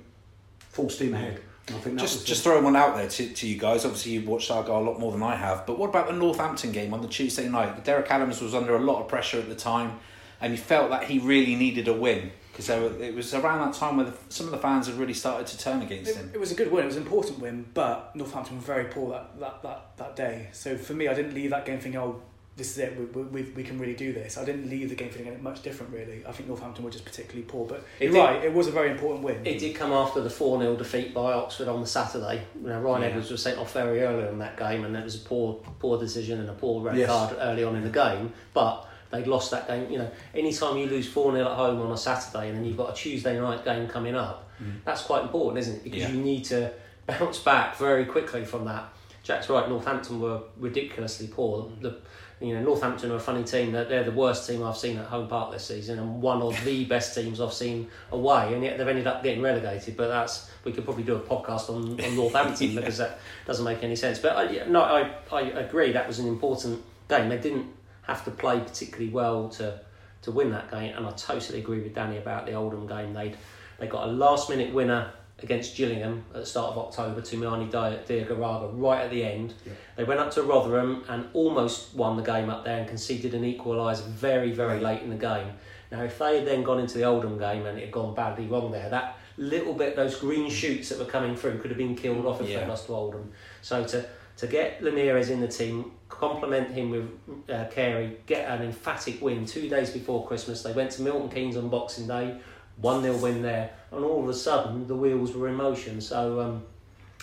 [0.58, 1.40] full steam ahead.
[1.68, 3.84] And I think Just, just throwing one out there to, to you guys.
[3.84, 5.66] Obviously, you've watched Argyle a lot more than I have.
[5.66, 7.84] But what about the Northampton game on the Tuesday night?
[7.84, 9.98] Derek Adams was under a lot of pressure at the time,
[10.40, 13.98] and he felt that he really needed a win because it was around that time
[13.98, 16.30] where the, some of the fans had really started to turn against It, him.
[16.32, 16.84] it was a good win.
[16.84, 20.48] It was an important win, but Northampton were very poor that, that, that, that day.
[20.52, 22.22] So for me, I didn't leave that game thinking, oh,
[22.56, 22.96] this is it.
[23.14, 24.38] We, we, we can really do this.
[24.38, 26.24] I didn't leave the game feeling much different, really.
[26.26, 28.44] I think Northampton were just particularly poor, but It you're did- right.
[28.44, 29.46] It was a very important win.
[29.46, 32.42] It did come after the 4 0 defeat by Oxford on the Saturday.
[32.60, 33.08] You know, Ryan Yeah.
[33.08, 35.98] Edwards was sent off very early in that game, and it was a poor poor
[35.98, 37.08] decision and a poor red Yes.
[37.10, 38.32] card early on in the game.
[38.54, 39.90] But they'd lost that game.
[39.90, 42.76] You know, anytime you lose 4 0 at home on a Saturday and then you've
[42.78, 44.82] got a Tuesday night game coming up, mm.
[44.84, 45.84] that's quite important, isn't it?
[45.84, 46.10] Because Yeah.
[46.10, 46.72] you need to
[47.06, 48.84] bounce back very quickly from that.
[49.22, 51.70] Jak's right, Northampton were ridiculously poor.
[51.80, 51.98] The,
[52.40, 53.72] you know, Northampton are a funny team.
[53.72, 56.62] They're, they're the worst team I've seen at home park this season, and one of
[56.64, 58.52] the best teams I've seen away.
[58.52, 59.96] And yet they've ended up getting relegated.
[59.96, 62.80] But that's we could probably do a podcast on, on Northampton Yeah.
[62.80, 64.18] because that doesn't make any sense.
[64.18, 67.28] But uh, I, no, I, I agree that was an important game.
[67.30, 67.66] They didn't
[68.02, 69.80] have to play particularly well to
[70.22, 73.14] to win that game, and I totally agree with Danny about the Oldham game.
[73.14, 73.34] They
[73.78, 75.10] they got a last minute winner
[75.42, 79.52] against Gillingham at the start of October, Toumani Diagouraga, right at the end.
[79.66, 79.72] Yeah.
[79.96, 83.42] They went up to Rotherham and almost won the game up there and conceded an
[83.42, 85.48] equaliser very, very late in the game.
[85.92, 88.46] Now, if they had then gone into the Oldham game and it had gone badly
[88.46, 91.94] wrong there, that little bit, those green shoots that were coming through could have been
[91.94, 92.60] killed off if Yeah.
[92.60, 93.30] they lost to Oldham.
[93.60, 94.06] So to,
[94.38, 97.08] to get Lameiras in the team, complement him with
[97.50, 100.62] uh, Carey, get an emphatic win two days before Christmas.
[100.62, 102.38] They went to Milton Keynes on Boxing Day,
[102.80, 106.00] 1 0 win there, and all of a sudden the wheels were in motion.
[106.00, 106.62] So um,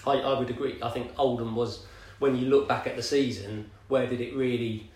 [0.06, 0.78] I, I would agree.
[0.82, 1.86] I think Oldham was,
[2.20, 4.90] when you look back at the season, where did it really.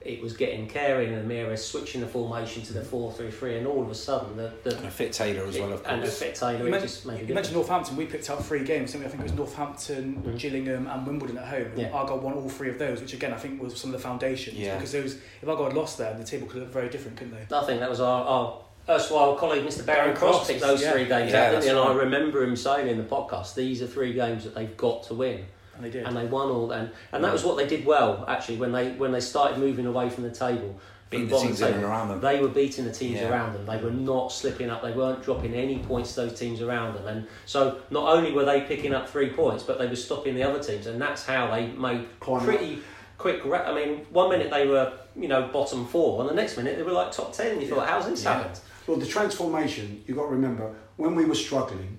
[0.00, 3.66] It was getting Carey and Lameiras switching the formation to the 4 3 3, and
[3.66, 4.52] all of a sudden the.
[4.62, 6.18] the And a fit Taylor as well, of and a course.
[6.18, 7.96] fit Taylor, You, just made a you mentioned Northampton.
[7.96, 8.92] We picked up three games.
[8.92, 9.06] didn't?
[9.06, 10.38] I think it was Northampton, Mhm.
[10.38, 11.68] Gillingham, and Wimbledon at home.
[11.68, 11.90] And Yeah.
[11.92, 14.58] Argyle won all three of those, which again I think was some of the foundations.
[14.58, 14.74] Yeah.
[14.76, 17.56] Because those, if Argyle had lost there, the table could look very different, couldn't they?
[17.56, 19.84] I think that was our, our erstwhile colleague, Mr.
[19.84, 20.92] Baron Cross, picked those yeah.
[20.92, 21.64] three games Yeah, out?
[21.64, 25.04] And I remember him saying in the podcast, these are three games that they've got
[25.04, 25.44] to win.
[25.76, 26.04] And they did.
[26.06, 28.92] And they won all and and that was what they did well actually when they
[28.92, 30.78] when they started moving away from the table.
[31.10, 32.20] from Beating the teams table, around them.
[32.20, 33.28] They were beating the teams Yeah.
[33.28, 33.66] around them.
[33.66, 34.82] They were not slipping up.
[34.82, 37.08] They weren't dropping any points to those teams around them.
[37.08, 40.44] And so not only were they picking up three points, but they were stopping the
[40.44, 40.86] other teams.
[40.86, 42.78] And that's how they made Climb pretty
[43.18, 43.44] quick.
[43.44, 46.76] Ra- I mean, one minute they were you know bottom four, and the next minute
[46.76, 47.60] they were like top ten.
[47.60, 48.34] You thought, how's this Yeah.
[48.34, 48.60] happened?
[48.86, 51.98] Well, the transformation, you've got to remember, when we were struggling,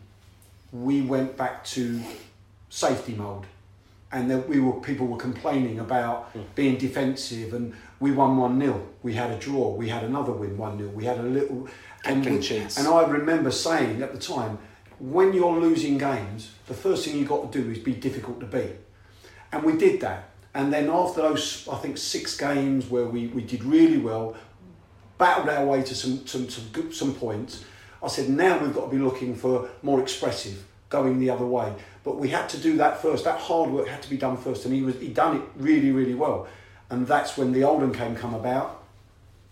[0.71, 2.00] we went back to
[2.69, 3.43] safety mode.
[4.12, 6.41] And then we were people were complaining about Hmm.
[6.54, 9.74] being defensive, and we won one 0 We had a draw.
[9.76, 11.67] We had another win one 0 We had a little
[12.06, 14.60] and, we- and I remember saying at the time,
[15.00, 18.45] when you're losing games, the first thing you've got to do is be difficult to
[18.45, 18.76] beat.
[19.52, 20.30] And we did that.
[20.54, 24.36] And then after those, I think, six games where we, we did really well,
[25.17, 27.63] battled our way to some, some, some, some points,
[28.04, 31.73] I said, now we've got to be looking for more expressive, going the other way.
[32.04, 33.23] But we had to do that first.
[33.23, 34.65] That hard work had to be done first.
[34.65, 36.47] And he was he done it really, really well.
[36.89, 38.84] And that's when the Oldham game come about,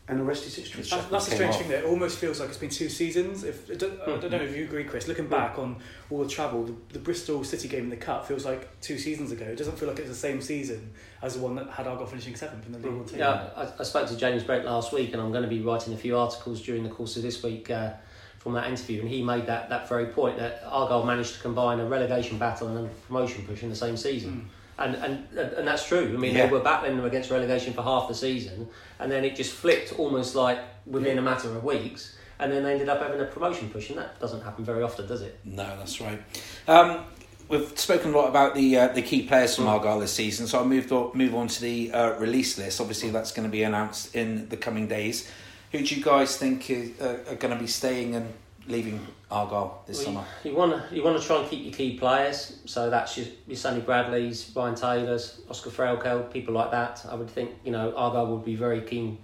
[0.07, 0.83] and the rest is history.
[0.83, 1.61] That's, that's a strange off.
[1.61, 3.45] thing that it almost feels like it's been two seasons.
[3.45, 5.07] If I don't, I don't know if you agree, Chris.
[5.07, 5.77] Looking back on
[6.09, 9.31] all the travel, the, the Bristol City game in the cup feels like two seasons
[9.31, 9.45] ago.
[9.45, 12.35] It doesn't feel like it's the same season as the one that had Argyle finishing
[12.35, 13.19] seventh in the League One table.
[13.19, 15.93] Yeah, I, I spoke to James Brent last week, and I'm going to be writing
[15.93, 17.93] a few articles during the course of this week uh,
[18.39, 18.99] from that interview.
[18.99, 22.67] And he made that, that very point that Argyle managed to combine a relegation battle
[22.67, 24.49] and a promotion push in the same season.
[24.77, 26.11] And, and and that's true.
[26.13, 26.47] I mean, Yeah.
[26.47, 28.67] they were battling them against relegation for half the season,
[28.99, 32.15] and then it just flipped almost like within a matter of weeks.
[32.39, 35.07] And then they ended up having a promotion push, and that doesn't happen very often,
[35.07, 35.39] does it?
[35.45, 36.19] No, that's right.
[36.67, 37.05] Um,
[37.47, 40.57] we've spoken a lot about the uh, the key players from Argyle this season, so
[40.57, 42.81] I'll move on, move on to the uh, release list.
[42.81, 45.29] Obviously, that's going to be announced in the coming days.
[45.71, 48.33] Who do you guys think is, uh, are going to be staying and
[48.67, 50.25] leaving Argyle this Well, summer?
[50.43, 52.59] You, want to you want to try and keep your key players.
[52.65, 57.05] So that's your, your Sonny Bradleys, Ryan Taylors, Oscar Threlkeld, people like that.
[57.09, 59.17] I would think you know Argyle would be very keen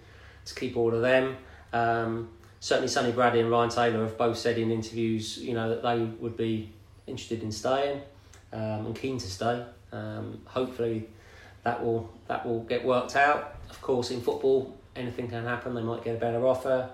[0.45, 1.37] to keep all of them.
[1.73, 5.83] Um, certainly, Sonny Bradley and Ryan Taylor have both said in interviews, you know, that
[5.83, 6.71] they would be
[7.07, 8.01] interested in staying
[8.51, 9.65] um, and keen to stay.
[9.91, 11.07] Um, hopefully,
[11.63, 13.55] that will that will get worked out.
[13.69, 15.75] Of course, in football, anything can happen.
[15.75, 16.89] They might get a better offer.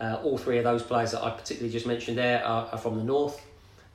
[0.00, 2.98] Uh, all three of those players that I particularly just mentioned there are, are from
[2.98, 3.40] the north,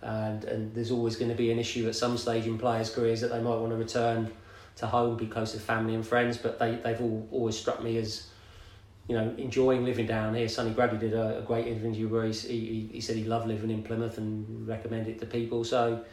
[0.02, 3.22] and and there's always going to be an issue at some stage in players' careers
[3.22, 4.32] that they might want to return
[4.78, 6.38] to home, be close to family and friends.
[6.38, 8.28] But they they've all always struck me as
[9.08, 10.50] you know enjoying living down here.
[10.50, 13.70] Sonny Bradley did a, a great interview where he, he he said he loved living
[13.70, 15.64] in Plymouth and recommended it to people.
[15.64, 16.04] So.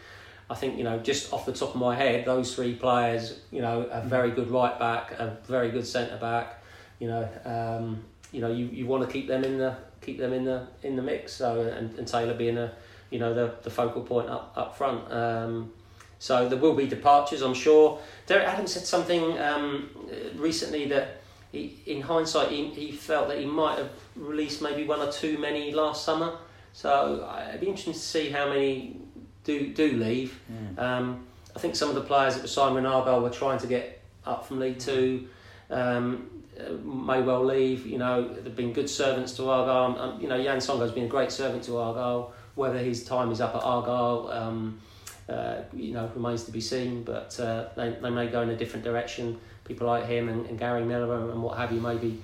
[0.51, 3.61] I think you know, just off the top of my head, those three players, you
[3.61, 6.63] know, a very good right back, a very good centre back.
[7.01, 10.33] You know, um, you know, you, you want to keep them in the keep them
[10.33, 11.33] in the in the mix.
[11.33, 12.73] So and, and Taylor being a,
[13.11, 15.13] you know, the, the focal point up up front.
[15.13, 15.73] Um,
[16.19, 18.01] so there will be departures, I'm sure.
[18.27, 19.89] Derek Adams said something um,
[20.35, 21.21] recently that
[21.53, 25.39] he, in hindsight, he, he felt that he might have released maybe one or two
[25.39, 26.37] many last summer.
[26.73, 29.01] So it'd be interesting to see how many
[29.45, 30.39] do do leave.
[30.53, 30.79] Mm.
[30.79, 33.67] Um, I think some of the players that were signed with Argyle were trying to
[33.67, 35.29] get up from League Two.
[35.71, 36.38] Um,
[36.83, 37.87] may well leave.
[37.87, 40.19] You know, they've been good servants to Argyle.
[40.21, 42.33] You know, Jan Songo's been a great servant to Argyle.
[42.55, 44.81] Whether his time is up at Argyle, um,
[45.29, 47.05] uh, you know, remains to be seen.
[47.05, 49.39] But uh, they, they may go in a different direction.
[49.65, 52.21] People like him and, and Gary Miller and, and what have you may be,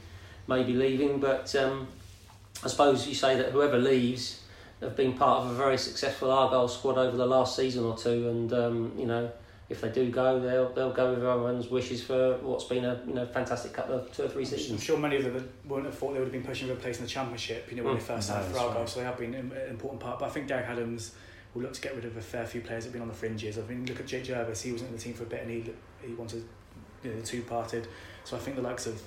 [0.49, 1.21] may be leaving.
[1.21, 1.87] But um,
[2.65, 4.41] I suppose you say that whoever leaves
[4.81, 8.29] have been part of a very successful Argyle squad over the last season or two,
[8.29, 9.31] and um, you know
[9.75, 13.15] if they do go, they'll they'll go with everyone's wishes for what's been a you
[13.15, 14.73] know fantastic couple of two or three seasons.
[14.73, 16.77] I'm sure many of them wouldn't have thought they would have been pushing for a
[16.77, 17.67] place in the championship.
[17.71, 17.99] You know, when Mm.
[17.99, 18.89] they first No, for that's right.
[18.89, 20.19] so they have been an an important part.
[20.19, 21.15] But I think Derek Adams
[21.55, 23.15] will look to get rid of a fair few players that have been on the
[23.15, 23.59] fringes.
[23.59, 24.63] I mean, look at Jake Jervis.
[24.63, 25.73] He wasn't in the team for a bit, and he
[26.07, 26.45] he wanted
[27.03, 27.87] you know, the two parted.
[28.25, 29.01] So I think the likes of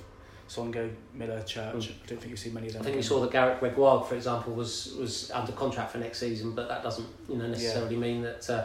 [0.48, 1.74] Songo'o, Miller, Church.
[1.74, 1.90] Mm.
[1.92, 2.82] I don't think you see many of them.
[2.82, 3.08] I think we again.
[3.08, 6.82] saw that Garrett Gregoire, for example, was was under contract for next season, but that
[6.82, 8.64] doesn't you know necessarily mean that uh,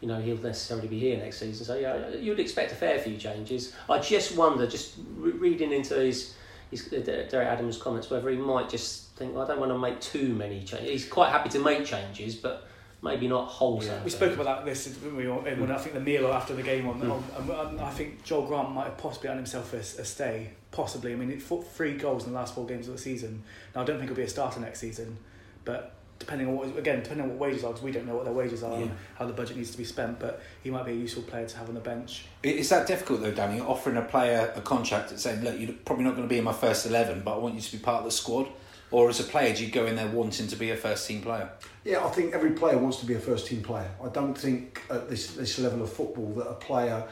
[0.00, 1.64] you know he'll necessarily be here next season.
[1.66, 3.74] So yeah, you'd expect a fair few changes.
[3.88, 6.34] I just wonder, just re- reading into his,
[6.70, 10.00] his uh, Derek Adams' comments, whether he might just think I don't want to make
[10.00, 10.90] too many changes.
[10.90, 12.66] He's quite happy to make changes, but
[13.02, 14.00] maybe not wholesale.
[14.04, 16.86] We spoke about that this didn't we, when I think the meal after the game
[16.88, 17.58] on, Mm.
[17.58, 20.50] on I think Joel Grant might have possibly earned himself a, a stay.
[20.70, 23.42] Possibly, I mean, it fought three goals in the last four games of the season.
[23.74, 25.16] Now I don't think he'll be a starter next season,
[25.64, 28.24] but depending on what again depending on what wages are, because we don't know what
[28.24, 28.82] their wages are Yeah.
[28.84, 30.20] and how the budget needs to be spent.
[30.20, 32.26] But he might be a useful player to have on the bench.
[32.44, 33.60] Is that difficult though, Danny?
[33.60, 36.44] Offering a player a contract and saying, "Look, you're probably not going to be in
[36.44, 38.46] my first eleven, but I want you to be part of the squad."
[38.92, 41.22] Or as a player, do you go in there wanting to be a first team
[41.22, 41.48] player?
[41.84, 43.88] Yeah, I think every player wants to be a first team player.
[44.04, 47.04] I don't think at this this level of football that a player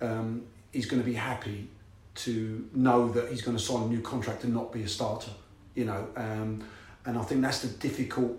[0.00, 1.68] um, is going to be happy
[2.16, 5.30] to know that he's going to sign a new contract and not be a starter.
[5.74, 6.64] You know, um,
[7.04, 8.32] and I think that's the difficult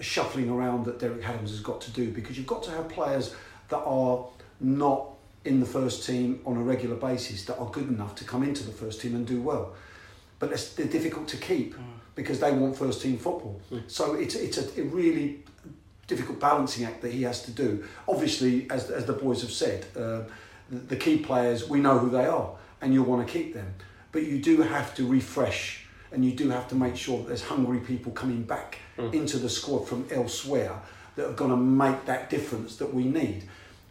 [0.00, 3.34] shuffling around that Derek Adams has got to do because you've got to have players
[3.68, 4.26] that are
[4.60, 5.08] not
[5.44, 8.64] in the first team on a regular basis that are good enough to come into
[8.64, 9.74] the first team and do well.
[10.38, 11.74] But they're difficult to keep
[12.14, 13.60] because they want first team football.
[13.86, 15.44] So it's it's a, a really
[16.06, 17.84] difficult balancing act that he has to do.
[18.08, 20.22] Obviously, as as the boys have said, uh,
[20.70, 22.50] the, the key players we know who they are,
[22.82, 23.74] and you'll want to keep them.
[24.12, 27.42] But you do have to refresh, and you do have to make sure that there's
[27.42, 28.78] hungry people coming back
[29.12, 30.80] into the squad from elsewhere
[31.16, 33.44] that are going to make that difference that we need.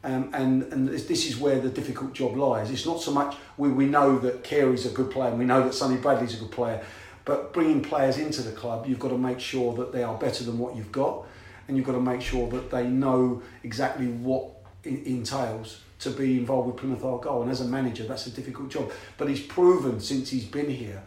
[0.04, 2.70] Um, and and this, this is where the difficult job lies.
[2.70, 5.64] It's not so much we, we know that Carey's a good player and we know
[5.64, 6.84] that Sonny Bradley's a good player,
[7.26, 10.44] but bringing players into the club, you've got to make sure that they are better
[10.44, 11.26] than what you've got,
[11.68, 14.48] and you've got to make sure that they know exactly what
[14.84, 17.42] it entails to be involved with Plymouth Argyle.
[17.42, 18.92] And as a manager, that's a difficult job.
[19.18, 21.02] But he's proven since he's been here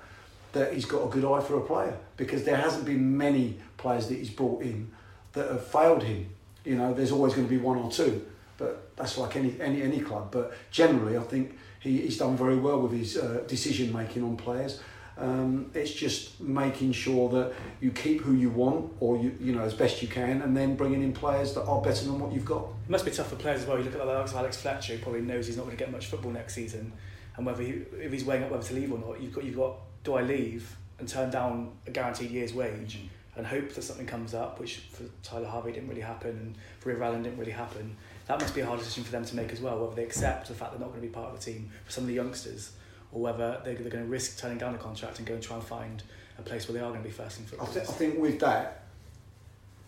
[0.58, 4.08] that he's got a good eye for a player because there hasn't been many players
[4.08, 4.90] that he's brought in
[5.32, 6.28] that have failed him.
[6.64, 9.82] You know, there's always going to be one or two, but that's like any any
[9.82, 10.30] any club.
[10.32, 14.36] But generally, I think he, he's done very well with his uh, decision making on
[14.36, 14.80] players.
[15.16, 19.62] Um, it's just making sure that you keep who you want, or you you know
[19.62, 22.44] as best you can, and then bringing in players that are better than what you've
[22.44, 22.64] got.
[22.86, 23.78] It must be tough for players as well.
[23.78, 25.82] You look at the likes of Alex Fletcher, who probably knows he's not going to
[25.84, 26.92] get much football next season,
[27.36, 29.20] and whether he, if he's weighing up whether to leave or not.
[29.20, 29.76] You've got you've got
[30.08, 32.98] do I leave and turn down a guaranteed year's wage
[33.36, 36.88] and hope that something comes up, which for Tyler Harvey didn't really happen and for
[36.88, 37.94] River Allen didn't really happen.
[38.26, 40.48] That must be a hard decision for them to make as well, whether they accept
[40.48, 42.14] the fact they're not going to be part of the team for some of the
[42.14, 42.72] youngsters,
[43.12, 45.56] or whether they're, they're going to risk turning down the contract and go and try
[45.56, 46.02] and find
[46.38, 48.40] a place where they are going to be first in I, th- I think with
[48.40, 48.84] that,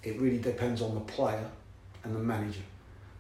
[0.03, 1.49] it really depends on the player
[2.05, 2.61] and the manager.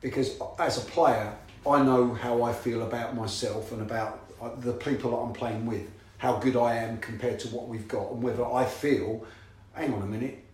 [0.00, 1.34] Because as a player,
[1.66, 5.66] I know how I feel about myself and about uh, the people that I'm playing
[5.66, 5.86] with,
[6.20, 9.26] how good I am compared to what we've got, and whether I feel,
[9.72, 10.44] hang on a minute,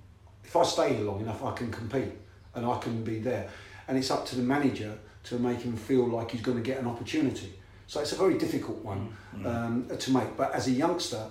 [0.44, 2.12] if I stay here long enough, I can compete
[2.55, 3.50] and I can be there.
[3.88, 6.79] And it's up to the manager to make him feel like he's going to get
[6.79, 7.52] an opportunity.
[7.88, 10.37] So it's a very difficult one um, to make.
[10.37, 11.29] But as a youngster,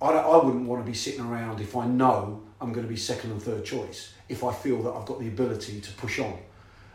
[0.00, 2.96] I, I wouldn't want to be sitting around if I know I'm going to be
[2.96, 6.38] second and third choice, if I feel that I've got the ability to push on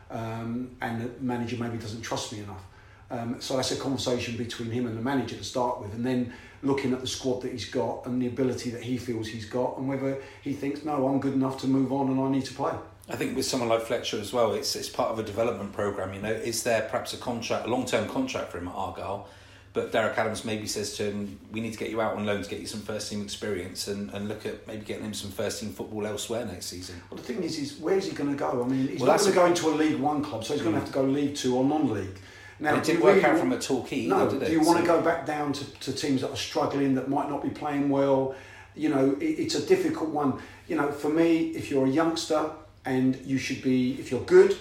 [0.09, 2.63] um, and the manager maybe doesn't trust me enough.
[3.11, 6.33] Um, so that's a conversation between him and the manager to start with, and then
[6.61, 9.77] looking at the squad that he's got and the ability that he feels he's got,
[9.77, 12.53] and whether he thinks, no, I'm good enough to move on and I need to
[12.53, 12.73] play.
[13.09, 16.13] I think with someone like Fletcher as well, it's it's part of a development program.
[16.13, 19.27] You know, is there perhaps a contract, a long term contract for him at Argyle?
[19.71, 22.43] But Derek Adams maybe says to him, "We need to get you out on loan
[22.43, 25.31] to get you some first team experience, and, and look at maybe getting him some
[25.31, 28.37] first team football elsewhere next season." Well, the thing is, is where's he going to
[28.37, 28.63] go?
[28.63, 30.53] I mean, he's Well, not that's going to go into a League One club, so
[30.53, 32.19] he's going to have to go League Two or non-league.
[32.59, 34.45] Now, it didn't work really out want- from a Torquay No, either, did it?
[34.47, 37.29] do you want to go back down to, to teams that are struggling, that might
[37.29, 38.35] not be playing well?
[38.75, 40.39] You know, it, it's a difficult one.
[40.67, 42.51] You know, for me, if you're a youngster
[42.85, 44.57] and you should be, if you're good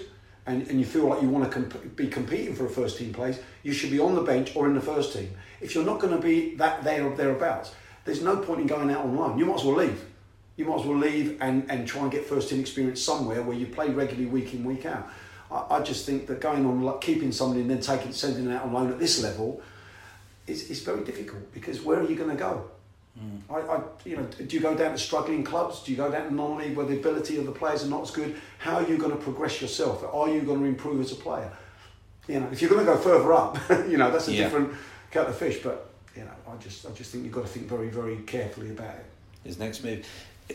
[0.47, 3.13] and, and you feel like you want to comp- be competing for a first team
[3.13, 5.31] place, you should be on the bench or in the first team.
[5.61, 7.73] If you're not going to be that there or thereabouts,
[8.05, 9.37] there's no point in going out on loan.
[9.37, 10.03] You might as well leave.
[10.55, 13.55] You might as well leave and, and try and get first team experience somewhere where
[13.55, 15.07] you play regularly week in, week out.
[15.51, 18.55] I, I just think that going on, like keeping somebody and then taking, sending them
[18.55, 19.61] out on loan at this level
[20.47, 22.69] is, is very difficult because where are you going to go?
[23.19, 23.53] Hmm.
[23.53, 25.83] I, I, you know, do you go down to struggling clubs?
[25.83, 28.11] Do you go down to non-league where the ability of the players are not as
[28.11, 28.35] good?
[28.59, 30.03] How are you going to progress yourself?
[30.13, 31.51] Are you going to improve as a player?
[32.27, 33.57] You know, if you're going to go further up,
[33.89, 34.43] you know that's a Yeah.
[34.43, 34.73] different
[35.09, 35.57] kettle of fish.
[35.63, 38.69] But you know, I just, I just think you've got to think very, very carefully
[38.69, 39.05] about it.
[39.43, 40.05] his next move.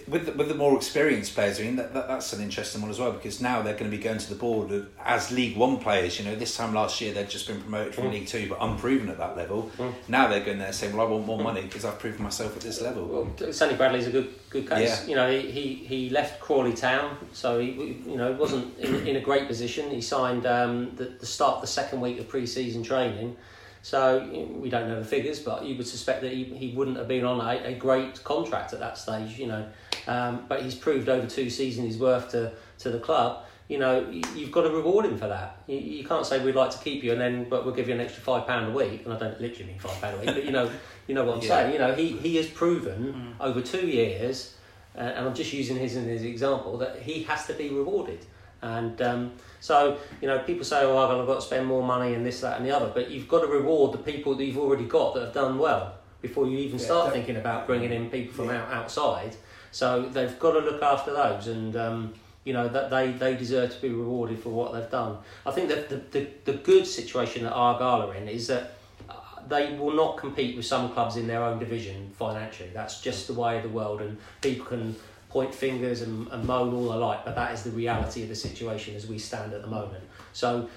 [0.08, 2.90] With the, with the more experienced players, I mean that, that that's an interesting one
[2.90, 5.78] as well because now they're going to be going to the board as League One
[5.78, 6.18] players.
[6.18, 8.10] You know, this time last year they'd just been promoted from hmm.
[8.10, 9.62] League Two, but unproven at that level.
[9.76, 9.90] Hmm.
[10.08, 11.44] Now they're going there saying, "Well, I want more hmm.
[11.44, 15.02] money because I've proven myself at this level." Well, Sonny Bradley's a good good case.
[15.02, 15.08] Yeah.
[15.08, 19.16] You know, he, he, he left Crawley Town, so he you know wasn't in, in
[19.16, 19.90] a great position.
[19.90, 23.36] He signed um, the, the start of the second week of pre-season training,
[23.82, 24.26] so
[24.60, 27.24] we don't know the figures, but you would suspect that he, he wouldn't have been
[27.24, 29.38] on a, a great contract at that stage.
[29.38, 29.68] You know,
[30.06, 33.44] um, but he's proved over two seasons his worth to to the club.
[33.68, 35.56] You know, you- you've got to reward him for that.
[35.66, 37.94] You, you can't say we'd like to keep you, and then but we'll give you
[37.94, 39.04] an extra five pound a week.
[39.04, 40.70] And I don't literally mean five pound a week, but you know,
[41.06, 41.48] you know what I'm Yeah.
[41.48, 41.72] saying.
[41.72, 44.56] You know, he, he has proven over two years,
[44.96, 48.24] uh, and I'm just using his as an example, that he has to be rewarded.
[48.60, 52.24] And um, so, you know, people say, oh, I've got to spend more money and
[52.24, 54.84] this, that, and the other, but you've got to reward the people that you've already
[54.86, 58.32] got that have done well before you even Yeah, start thinking about bringing in people
[58.34, 58.62] from Yeah.
[58.62, 59.36] out, outside.
[59.74, 63.74] So they've got to look after those, and um, you know that they, they deserve
[63.74, 65.18] to be rewarded for what they've done.
[65.44, 68.74] I think that the, the, the good situation that Argyle are in is that
[69.10, 69.14] uh,
[69.48, 72.70] they will not compete with some clubs in their own division financially.
[72.72, 74.94] That's just the way of the world, and people can
[75.28, 78.94] point fingers and, and moan all alike, but that is the reality of the situation
[78.94, 80.04] as we stand at the moment.
[80.32, 80.68] So,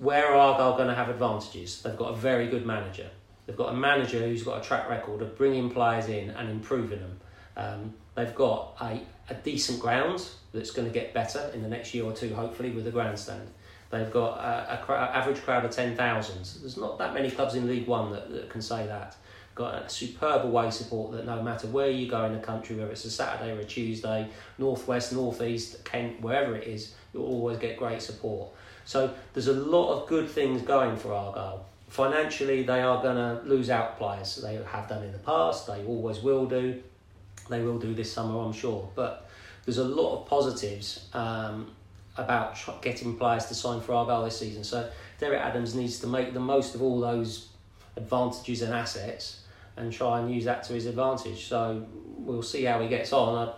[0.00, 1.82] where are Argyle going to have advantages?
[1.82, 3.10] They've got a very good manager.
[3.46, 6.98] They've got a manager who's got a track record of bringing players in and improving
[6.98, 7.20] them.
[7.56, 11.94] Um, they've got a, a decent ground that's going to get better in the next
[11.94, 13.48] year or two, hopefully, with the grandstand.
[13.90, 16.36] They've got a, a average crowd of 10,000.
[16.60, 19.16] There's not that many clubs in League One that, that can say that.
[19.54, 22.92] Got a superb away support that no matter where you go in the country, whether
[22.92, 24.28] it's a Saturday or a Tuesday,
[24.58, 28.50] northwest, northeast, Kent, wherever it is, you'll always get great support.
[28.84, 31.66] So there's a lot of good things going for Argyle.
[31.88, 34.36] Financially, they are going to lose out players.
[34.36, 35.66] They have done in the past.
[35.66, 36.80] They always will do.
[37.50, 38.88] They will do this summer, I'm sure.
[38.94, 39.28] But
[39.64, 41.70] there's a lot of positives um,
[42.16, 44.62] about tr- getting players to sign for Argyle this season.
[44.64, 47.48] So Derek Adams needs to make the most of all those
[47.96, 49.40] advantages and assets
[49.76, 51.46] and try and use that to his advantage.
[51.48, 51.84] So
[52.16, 53.48] we'll see how he gets on.
[53.48, 53.52] I,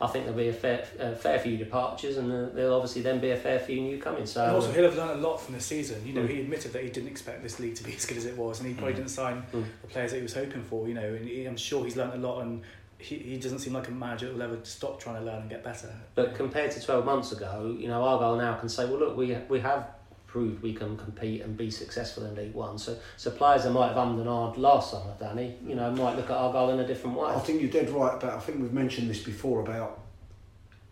[0.00, 3.30] I think there'll be a fair, a fair few departures, and there'll obviously then be
[3.30, 4.26] a fair few new coming.
[4.26, 6.06] So And also, he'll have learned a lot from the season.
[6.06, 6.28] You know, Mm.
[6.28, 8.60] he admitted that he didn't expect this league to be as good as it was,
[8.60, 8.96] and he probably Mm.
[8.98, 9.64] didn't sign Mm.
[9.82, 10.86] the players that he was hoping for.
[10.86, 12.62] You know, and he, I'm sure he's learned a lot, and
[12.98, 15.62] he, he doesn't seem like a manager who'll ever stop trying to learn and get
[15.62, 15.88] better.
[16.14, 19.36] But compared to 12 months ago, you know, Argyle now can say, well, look, we,
[19.48, 19.88] we have
[20.26, 22.76] proved we can compete and be successful in League One.
[22.76, 26.16] So, so players that might have ummed and ahed last summer, Danny, you know, might
[26.16, 27.30] look at Argyle in a different way.
[27.30, 28.34] I think you're dead right about.
[28.34, 30.00] I think we've mentioned this before about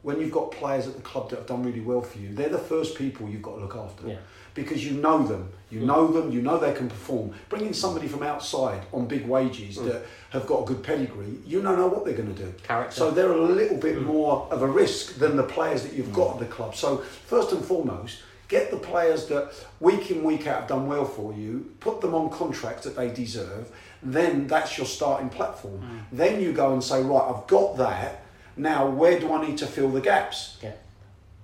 [0.02, 2.32] when you've got players at the club that have done really well for you.
[2.32, 4.16] They're the first people you've got to look after Yeah.
[4.54, 5.48] because you know them.
[5.68, 5.86] You Mm.
[5.86, 6.30] know them.
[6.30, 7.32] You know they can perform.
[7.48, 9.86] Bringing somebody from outside on big wages Mm.
[9.86, 12.52] that have got a good pedigree, you don't know what they're going to do.
[12.62, 12.94] Character.
[12.94, 14.04] So they're a little bit Mm.
[14.06, 16.76] more of a risk than the players that you've got at the club.
[16.76, 21.04] So first and foremost, get the players that week in week out have done well
[21.04, 23.70] for you, put them on contracts that they deserve.
[24.04, 25.80] Then that's your starting platform.
[26.12, 28.22] Then you go and say, right, I've got that.
[28.56, 30.56] Now where do I need to fill the gaps?
[30.62, 30.72] yeah.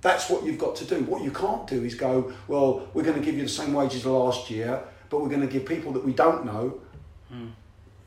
[0.01, 0.97] That's what you've got to do.
[1.05, 4.05] What you can't do is go, well, we're going to give you the same wages
[4.05, 6.81] last year, but we're going to give people that we don't know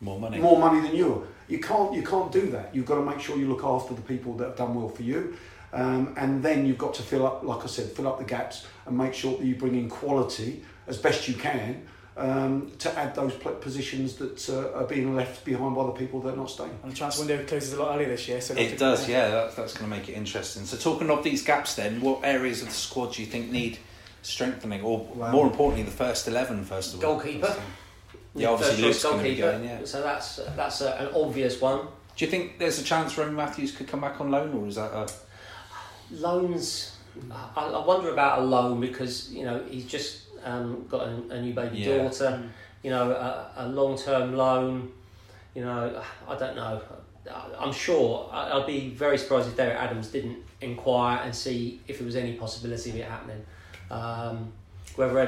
[0.01, 0.37] More money.
[0.39, 1.25] more money than you.
[1.47, 2.75] You can't you can't do that.
[2.75, 5.03] You've got to make sure you look after the people that have done well for
[5.03, 5.37] you,
[5.71, 8.65] um, and then you've got to fill up, like I said, fill up the gaps
[8.85, 11.81] and make sure that you bring in quality as best you can
[12.17, 16.33] um, to add those positions that uh, are being left behind by the people that
[16.33, 16.77] are not staying.
[16.83, 19.09] And the transfer window closes a lot earlier this year, so they'll It to- does,
[19.09, 19.29] yeah.
[19.29, 20.65] That, that's going to make it interesting.
[20.65, 23.77] So, talking of these gaps, then, what areas of the squad do you think need
[24.21, 25.31] strengthening, or Wow.
[25.31, 27.13] more importantly, the first eleven first of all?
[27.15, 27.55] Goalkeeper.
[28.33, 29.51] Yeah, obviously First Luke's going to be goalkeeper.
[29.67, 29.79] going.
[29.81, 29.85] Yeah.
[29.85, 31.87] So that's that's a, an obvious one.
[32.17, 34.75] Do you think there's a chance Remi Matthews could come back on loan, or is
[34.75, 35.07] that a
[36.11, 36.95] Loans.
[37.31, 41.41] I, I wonder about a loan because you know he's just um, got a, a
[41.41, 41.97] new baby Yeah.
[41.97, 42.41] daughter.
[42.83, 44.91] You know, a, a long term loan.
[45.55, 46.81] You know, I don't know.
[47.59, 51.97] I'm sure I- I'd be very surprised if Derek Adams didn't inquire and see if
[51.97, 53.43] there was any possibility of it happening.
[53.89, 54.51] Um,
[54.95, 55.19] whether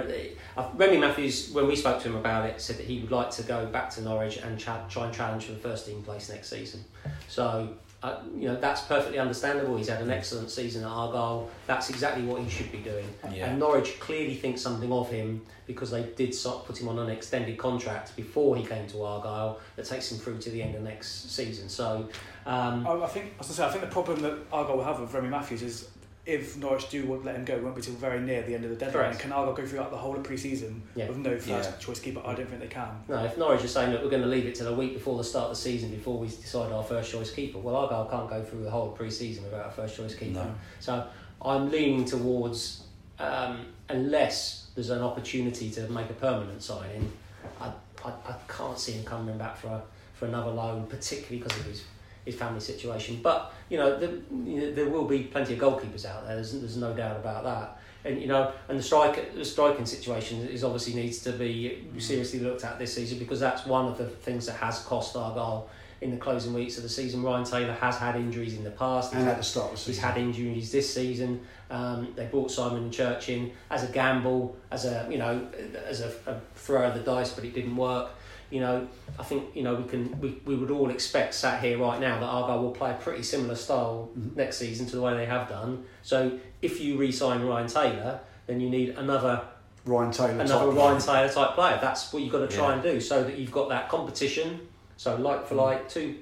[0.55, 3.31] uh, Remi Matthews, when we spoke to him about it, said that he would like
[3.31, 6.29] to go back to Norwich and cha- try and challenge for the first team place
[6.29, 6.85] next season.
[7.27, 7.69] So,
[8.03, 9.75] uh, you know, that's perfectly understandable.
[9.75, 11.49] He's had an excellent season at Argyle.
[11.65, 13.05] That's exactly what he should be doing.
[13.31, 13.47] Yeah.
[13.47, 16.99] And Norwich clearly think something of him because they did sort of put him on
[16.99, 20.75] an extended contract before he came to Argyle that takes him through to the end
[20.75, 21.69] of next season.
[21.69, 22.07] So,
[22.45, 24.99] um, I, I think, as I say, I think the problem that Argyle will have
[24.99, 25.89] with Remi Matthews is
[26.27, 28.53] if Norwich do want- to let him go, it won't be till very near the
[28.53, 28.93] end of the deadline.
[28.93, 29.11] Correct.
[29.13, 31.07] And can Argyle go throughout the whole of pre-season Yeah.
[31.07, 31.77] with no first Yeah.
[31.77, 32.21] choice keeper?
[32.25, 32.89] I don't think they can.
[33.07, 35.17] No, if Norwich are saying that we're going to leave it till a week before
[35.17, 38.29] the start of the season before we decide our first choice keeper, well, Argyle can't
[38.29, 40.33] go through the whole pre-season without a first choice keeper.
[40.43, 40.51] No.
[40.81, 41.05] So
[41.41, 42.83] I'm leaning towards
[43.19, 47.11] um, unless there's an opportunity to make a permanent signing,
[47.59, 47.71] I,
[48.05, 49.81] I, I can't see him coming back for a,
[50.13, 51.83] for another loan, particularly because of his
[52.27, 53.19] his family situation.
[53.23, 56.35] But you know, the, you know, there will be plenty of goalkeepers out there.
[56.35, 57.79] There's, there's no doubt about that.
[58.05, 62.39] And you know, and the strike the striking situation is obviously needs to be seriously
[62.39, 65.69] looked at this season because that's one of the things that has cost Argyle
[65.99, 67.23] in the closing weeks of the season.
[67.23, 69.11] Ryan Taylor has had injuries in the past.
[69.11, 71.41] He's and had- at the start of the He's had injuries this season.
[71.71, 75.47] Um, they brought Simon Church in as a gamble, as a you know,
[75.85, 78.11] as a, a throw of the dice, but it didn't work.
[78.49, 78.87] You know,
[79.19, 82.19] I think you know we can we, we would all expect sat here right now
[82.19, 84.35] that Argyle will play a pretty similar style Mhm.
[84.37, 85.83] next season to the way they have done.
[86.01, 86.31] So
[86.61, 89.41] if you re-sign Ryan Taylor, then you need another
[89.85, 90.29] Ryan Taylor.
[90.41, 91.77] another type Ryan Taylor type player.
[91.81, 92.73] That's what you've got to try Yeah.
[92.75, 94.61] and do, so that you've got that competition.
[94.95, 96.15] So like for like two,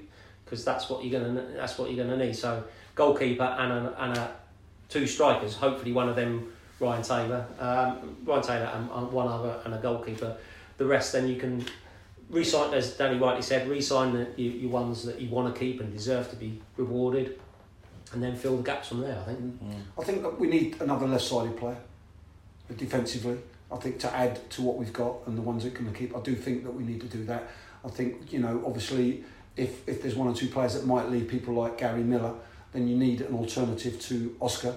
[0.44, 2.34] because that's what you're gonna that's what you're gonna need.
[2.34, 2.64] So
[2.96, 4.30] goalkeeper and a, and a
[4.88, 5.54] two strikers.
[5.54, 9.78] Hopefully one of them Ryan Taylor, um, Ryan Taylor and, and one other and a
[9.78, 10.36] goalkeeper.
[10.78, 11.64] The rest then you can
[12.30, 15.80] re-sign, as Danny rightly said, re-sign the, your, your ones that you want to keep
[15.80, 17.38] and deserve to be rewarded,
[18.12, 19.18] and then fill the gaps from there.
[19.20, 19.40] I think.
[19.40, 19.80] Mm.
[19.98, 21.78] I think that we need another left-sided player
[22.76, 23.38] defensively.
[23.70, 26.16] I think to add to what we've got and the ones that can keep.
[26.16, 27.48] I do think that we need to do that.
[27.84, 29.24] I think you know obviously
[29.56, 32.34] if if there's one or two players that might leave people like Gary Miller,
[32.72, 34.76] then you need an alternative to Oscar.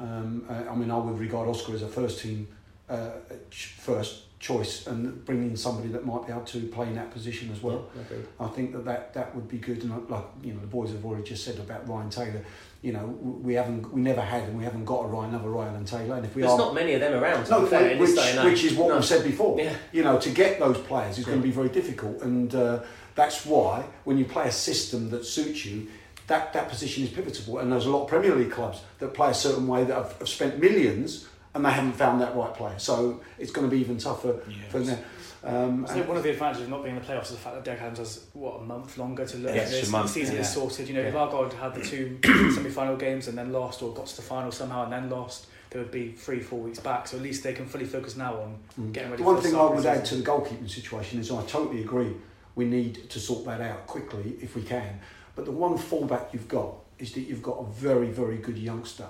[0.00, 2.46] Um, uh, I mean, I would regard Oscar as a first team
[2.88, 3.10] uh,
[3.50, 7.50] first choice and bring in somebody that might be able to play in that position
[7.52, 7.88] as well.
[7.96, 8.18] Yeah.
[8.38, 9.82] I think that, that that would be good.
[9.82, 12.44] And like you know, the boys have already just said about Ryan Taylor.
[12.80, 15.74] You know, we haven't, we never had, and we haven't got a Ryan, another Ryan
[15.74, 16.14] and Taylor.
[16.14, 17.44] And if we There's are, not many of them around.
[17.46, 18.52] To no, fair, which, this day and age.
[18.52, 18.94] which is what No.
[18.94, 19.58] we've said before.
[19.58, 19.74] Yeah.
[19.90, 22.84] You know, to get those players is going to be very difficult, and uh,
[23.16, 25.88] that's why when you play a system that suits you,
[26.28, 27.58] that that position is pivotal.
[27.58, 30.16] And there's a lot of Premier League clubs that play a certain way that have,
[30.18, 31.26] have spent millions
[31.58, 32.78] and they haven't found that right player.
[32.78, 34.40] So it's going to be even tougher
[34.70, 34.98] for them.
[35.44, 37.36] Um, I think one of the advantages of not being in the playoffs is the
[37.36, 39.90] fact that Derek Adams has what a month longer to look Yeah, at this.
[39.90, 40.40] month, the season yeah.
[40.42, 40.88] is sorted.
[40.88, 41.20] You know, if Yeah.
[41.20, 42.18] Argyle had the two
[42.54, 45.78] semi-final games and then lost, or got to the final somehow and then lost, they
[45.78, 47.06] would be three, four weeks back.
[47.08, 48.92] So at least they can fully focus now on Mm.
[48.92, 49.22] getting ready.
[49.22, 51.42] The one for the thing I would the add to the goalkeeping situation is I
[51.46, 52.14] totally agree.
[52.54, 55.00] We need to sort that out quickly if we can.
[55.36, 59.06] But the one fallback you've got is that you've got a very, very good youngster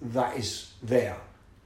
[0.00, 1.16] that is there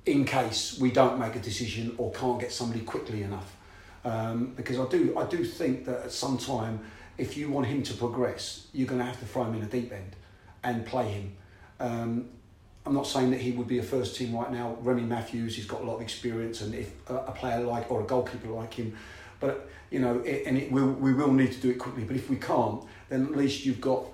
[0.07, 3.57] in case we don't make a decision or can't get somebody quickly enough.
[4.05, 6.81] Um, because I do, I do think that at some time,
[7.19, 9.67] if you want him to progress, you're going to have to throw him in a
[9.67, 10.15] deep end
[10.63, 11.33] and play him.
[11.81, 12.29] Um,
[12.87, 14.77] I'm not saying that he would be a first team right now.
[14.81, 18.05] Remi Matthews, he's got a lot of experience, and if a, player like or a
[18.05, 18.97] goalkeeper like him,
[19.41, 22.05] but you know, it, and it will we will need to do it quickly.
[22.05, 24.05] But if we can't, then at least you've got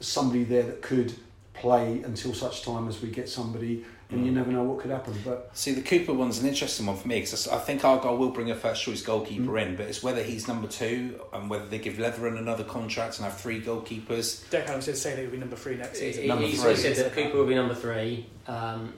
[0.00, 1.14] somebody there that could
[1.54, 5.14] play until such time as we get somebody, and you never know what could happen.
[5.24, 8.30] But See, the Cooper one's an interesting one for me because I think Argyle will
[8.30, 9.66] bring a first choice goalkeeper Mm.
[9.66, 13.24] in, but it's whether he's number two and whether they give Letheren another contract and
[13.24, 14.48] have three goalkeepers.
[14.50, 16.22] Derek Adams did say they would be number three next season.
[16.22, 16.76] He, Number he three.
[16.76, 18.26] said that Cooper will be number three.
[18.46, 18.92] Um,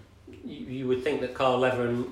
[0.44, 2.10] you, you would think that Kyle Letheren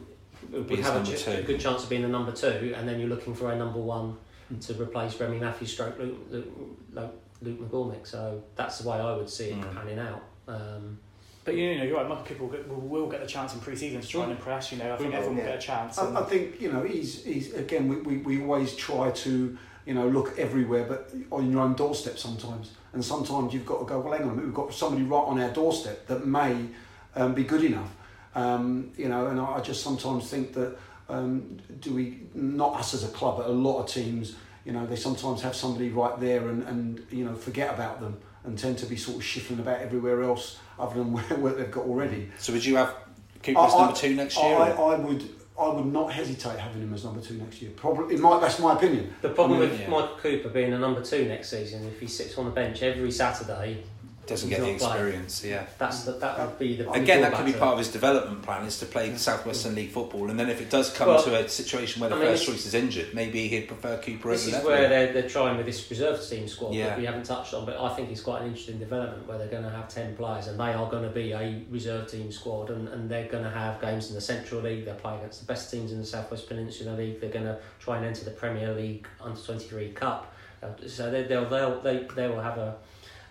[0.51, 1.31] would Be have a, ch- two.
[1.33, 3.79] a good chance of being the number two, and then you're looking for a number
[3.81, 4.17] one
[4.61, 6.47] to replace Remi Matthews, stroke Luke, Luke,
[6.93, 8.07] Luke, Luke McCormick.
[8.07, 9.75] So that's the way I would see it Mm.
[9.75, 10.23] panning out.
[10.49, 10.99] Um,
[11.47, 12.09] But you know, you're right.
[12.09, 14.73] Most people get, will, will get the chance in pre-season to try and impress.
[14.73, 15.97] You know, I think everyone will get a chance.
[15.97, 19.95] I, I think you know he's he's again we, we, we always try to you
[19.95, 24.01] know look everywhere, but on your own doorstep sometimes, and sometimes you've got to go.
[24.01, 26.67] Well, hang on, a minute, we've got somebody right on our doorstep that may
[27.15, 27.95] um, be good enough.
[28.35, 30.77] Um, you know, and I, I just sometimes think that
[31.09, 34.35] um, do we not us as a club, but a lot of teams,
[34.65, 38.19] you know, they sometimes have somebody right there and and you know forget about them
[38.43, 41.71] and tend to be sort of shifting about everywhere else other than where, where they've
[41.71, 42.31] got already.
[42.39, 42.95] So would you have
[43.43, 44.57] Cooper as I- number two next year?
[44.57, 47.71] I, I would I would not hesitate having him as number two next year.
[47.77, 48.41] Probably, it might.
[48.43, 49.15] That's my opinion.
[49.23, 49.89] The problem I mean, with yeah.
[49.89, 53.11] Michael Cooper being a number two next season, if he sits on the bench every
[53.11, 53.83] Saturday,
[54.27, 55.67] Doesn't get the experience, yeah.
[55.79, 58.67] that's the, that would be the Again, that could be part of his development plan
[58.67, 61.45] is to play the Southwestern League football, and then if it does come Well, to
[61.45, 64.49] a situation where the I mean, first choice is injured, maybe he'd prefer Cooper This
[64.49, 66.89] over is where they're, they're trying with this reserve team squad Yeah.
[66.89, 69.49] that we haven't touched on, but I think it's quite an interesting development where they're
[69.49, 72.71] going to have 10 players and they are going to be a reserve team squad
[72.71, 75.47] and, and they're going to have games in the Central League, they're playing against the
[75.47, 78.73] best teams in the Southwest Peninsula League, they're going to try and enter the Premier
[78.75, 80.35] League Under 23 Cup.
[80.63, 82.77] Uh, So they, they'll, they'll, they, they will have a,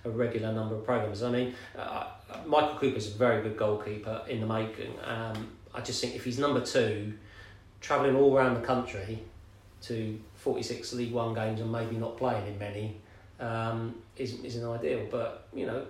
[0.06, 1.24] a regular number of programmes.
[1.24, 2.08] I mean, uh,
[2.46, 4.94] Michael Cooper's a very good goalkeeper in the making.
[5.04, 7.14] Um, I just think if he's number two,
[7.82, 9.20] travelling all around the country
[9.84, 12.98] to 46 League One games and maybe not playing in many
[13.40, 15.08] um, is, isn't ideal.
[15.10, 15.86] But, you know,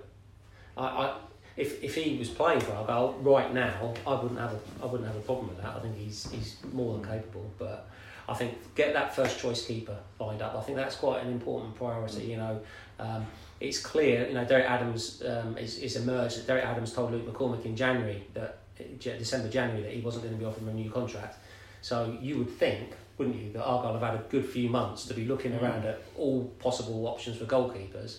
[0.76, 1.18] I, I,
[1.56, 5.08] if, if he was playing for Argyle right now, I wouldn't have a, I wouldn't
[5.08, 5.76] have a problem with that.
[5.76, 7.50] I think he's, he's more than capable.
[7.58, 7.90] But
[8.28, 10.56] I think get that first choice keeper lined up.
[10.56, 12.26] I think that's quite an important priority.
[12.26, 12.62] You know,
[13.00, 13.26] um,
[13.60, 14.28] it's clear.
[14.28, 16.38] You know, Derek Adams um, is, is emerged.
[16.38, 18.60] That Derek Adams told Luke McCormick in January that
[19.00, 21.38] December January that he wasn't going to be offered a new contract.
[21.82, 25.14] So you would think, wouldn't you, that Argyle have had a good few months to
[25.14, 25.62] be looking Mm.
[25.62, 28.18] around at all possible options for goalkeepers.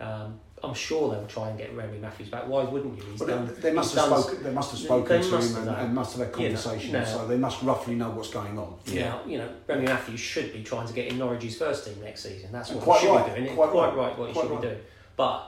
[0.00, 2.46] Um, I'm sure they'll try and get Remi Matthews back.
[2.46, 3.04] Why wouldn't you?
[3.10, 3.46] He's But done.
[3.46, 4.42] they, they must have done- spoken.
[4.44, 6.54] They must have They spoken to must him and, and must have had You know,
[6.56, 7.08] conversations.
[7.10, 8.76] So they must roughly know what's going on.
[8.86, 12.22] Yeah, you know, Remi Matthews should be trying to get in Norwich's first team next
[12.22, 12.50] season.
[12.52, 13.56] That's what Quite he should right, be doing.
[13.56, 14.60] quite Quite, right, right, what he quite should right.
[14.62, 14.80] be doing.
[15.16, 15.42] But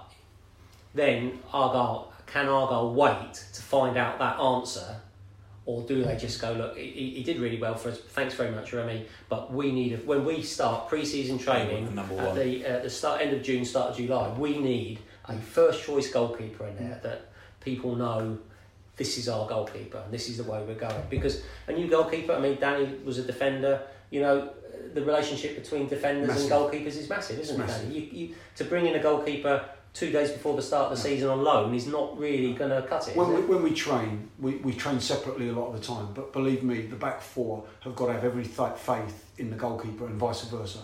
[0.95, 4.97] then Argyle can Argyle wait to find out that answer,
[5.67, 6.77] or do they just go look?
[6.77, 7.99] He, he did really well for us.
[7.99, 9.07] Thanks very much, Remi.
[9.29, 13.35] But we need a, when we start pre-season training at the at the start end
[13.35, 14.29] of June, start of July.
[14.37, 18.39] We need a first choice goalkeeper in there that people know
[18.97, 21.03] this is our goalkeeper and this is the way we're going.
[21.09, 23.83] Because a new goalkeeper, I mean, Danny was a defender.
[24.11, 24.51] You know,
[24.93, 26.53] the relationship between defenders Massive.
[26.53, 27.85] and goalkeepers is massive, isn't Massive.
[27.85, 28.01] it, Danny?
[28.01, 29.65] You, you, to bring in a goalkeeper
[29.95, 32.87] two days before the start of the season on loan is not really going to
[32.87, 33.17] cut it.
[33.17, 33.49] When we, it?
[33.49, 36.13] when we train, we, we train separately a lot of the time.
[36.13, 39.57] But believe me, the back four have got to have every th- faith in the
[39.57, 40.81] goalkeeper and vice versa.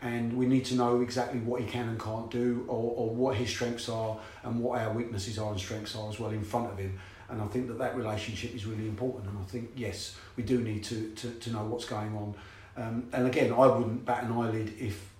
[0.00, 3.36] And we need to know exactly what he can and can't do, or, or what
[3.36, 6.70] his strengths are, and what our weaknesses are and strengths are as well in front
[6.70, 6.98] of him.
[7.28, 9.28] And I think that that relationship is really important.
[9.28, 12.34] And I think yes, we do need to to, to know what's going on.
[12.76, 15.10] Um, and again, I wouldn't bat an eyelid if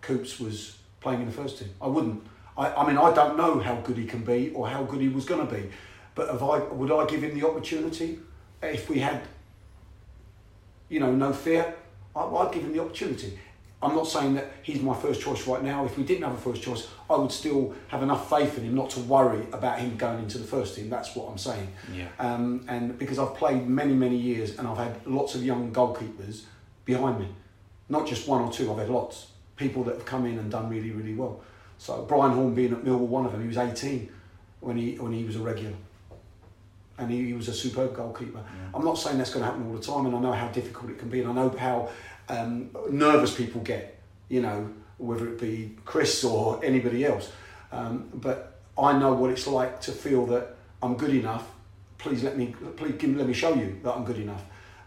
[0.00, 1.70] Coops was playing in the first team.
[1.80, 2.26] I wouldn't.
[2.56, 5.08] I, I mean, I don't know how good he can be or how good he
[5.08, 5.70] was going to be,
[6.14, 8.18] but if I would I give him the opportunity
[8.62, 9.22] if we had,
[10.88, 11.74] you know, no fear,
[12.14, 13.38] I, I'd give him the opportunity.
[13.82, 15.84] I'm not saying that he's my first choice right now.
[15.84, 18.74] If we didn't have a first choice, I would still have enough faith in him
[18.74, 20.88] not to worry about him going into the first team.
[20.88, 21.68] That's what I'm saying.
[21.92, 22.08] Yeah.
[22.18, 26.44] Um, and because I've played many, many years and I've had lots of young goalkeepers
[26.86, 27.28] behind me,
[27.90, 29.26] not just one or two, I've had lots.
[29.56, 31.42] People that have come in and done really, really well.
[31.84, 34.10] So Brian Horne being at Millwall, one of them, he was 18
[34.60, 35.76] when he when he was a regular.
[36.96, 38.42] And he, he was a superb goalkeeper.
[38.72, 40.90] I'm not saying that's going to happen all the time, and I know how difficult
[40.92, 41.90] it can be, and I know how
[42.30, 43.98] um, nervous people get,
[44.30, 47.30] you know, whether it be Chris or anybody else.
[47.70, 51.46] Um, but I know what it's like to feel that I'm good enough.
[51.98, 54.42] Please let me, please give, let me show you that I'm good enough.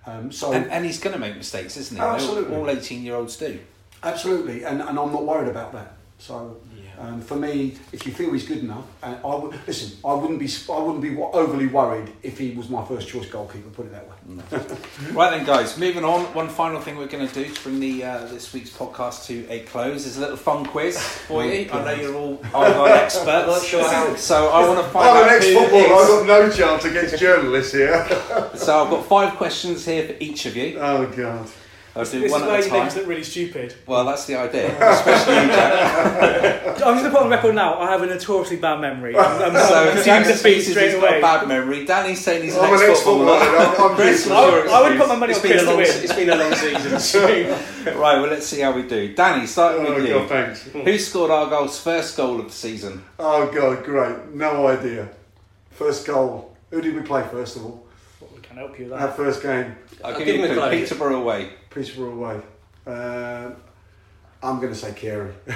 [0.08, 2.02] Um, so And, and he's going to make mistakes, isn't he?
[2.02, 2.56] Absolutely.
[2.56, 3.60] All 18 year olds do.
[4.02, 5.94] Absolutely, and, and I'm not worried about that.
[6.20, 6.87] So Yeah.
[7.00, 10.40] Um, for me, if you feel he's good enough, and I would listen, I wouldn't
[10.40, 13.70] be I wouldn't be overly worried if he was my first choice goalkeeper.
[13.70, 15.12] Put it that way.
[15.12, 15.78] Right then, guys.
[15.78, 16.22] Moving on.
[16.34, 19.48] One final thing we're going to do to bring the uh, this week's podcast to
[19.50, 21.70] a close is a little fun quiz for you.
[21.72, 24.16] I know you're all Argyle Not experts, sure how.
[24.16, 26.02] so I want to find I'm out an ex-footballer.
[26.02, 28.06] I've got no chance against journalists here.
[28.56, 30.78] So I've got five questions here for each of you.
[30.80, 31.48] Oh God!
[31.98, 33.00] I'll do This one is at where a you make us time.
[33.02, 33.76] look really stupid.
[33.86, 36.64] Well, that's the idea, especially you, Jak.
[36.68, 39.18] I'm just going to put on record now, I have a notoriously bad memory.
[39.18, 41.18] I'm, I'm So so Jak defeat speaks straight he's got away.
[41.20, 41.86] a bad memory.
[41.86, 43.34] Danny's saying he's an I'm an ex-footballer.
[43.36, 43.86] ex-footballer.
[43.86, 44.30] I'm, I'm Chris, useless.
[44.30, 46.04] what's your I, I would put my money It's on been, a Chris to win.
[46.04, 47.00] it's been a long season.
[47.00, 49.16] so- Right, well, let's see how we do.
[49.16, 50.14] Danny, starting Oh with you.
[50.14, 50.30] God!
[50.30, 50.64] Thanks.
[50.64, 53.04] Who scored our goal's first goal of the season?
[53.18, 53.84] Oh God!
[53.86, 54.34] Great.
[54.36, 55.08] No idea.
[55.72, 56.56] First goal.
[56.70, 57.86] Who did we play first of all?
[58.36, 59.16] We can help you with Our that.
[59.16, 59.76] first game.
[60.04, 60.70] I'll, I'll give give you him a a clue.
[60.70, 60.80] clue.
[60.82, 61.50] Peterborough away.
[61.78, 62.42] Peterborough away.
[62.86, 63.52] Uh,
[64.42, 65.34] I'm going to say Carey.
[65.48, 65.56] it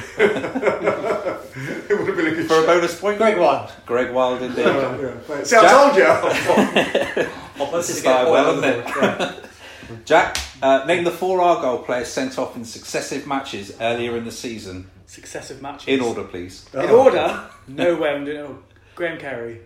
[2.00, 3.18] would have been a good For a bonus point?
[3.18, 3.72] Gregg Wylde.
[3.86, 4.66] Gregg Wylde indeed.
[4.66, 5.44] Oh, yeah.
[5.44, 6.04] See, I told you.
[7.64, 8.32] I'll put it Started together.
[8.32, 9.46] well, hasn't it?
[10.06, 14.32] Jak, uh, name the four Argyle players sent off in successive matches earlier in the
[14.32, 14.90] season.
[15.06, 15.88] Successive matches.
[15.88, 16.68] In order, please.
[16.74, 17.44] In order?
[17.68, 18.42] No way I'm doing it.
[18.46, 18.64] Oh,
[18.96, 19.62] Graham Carey.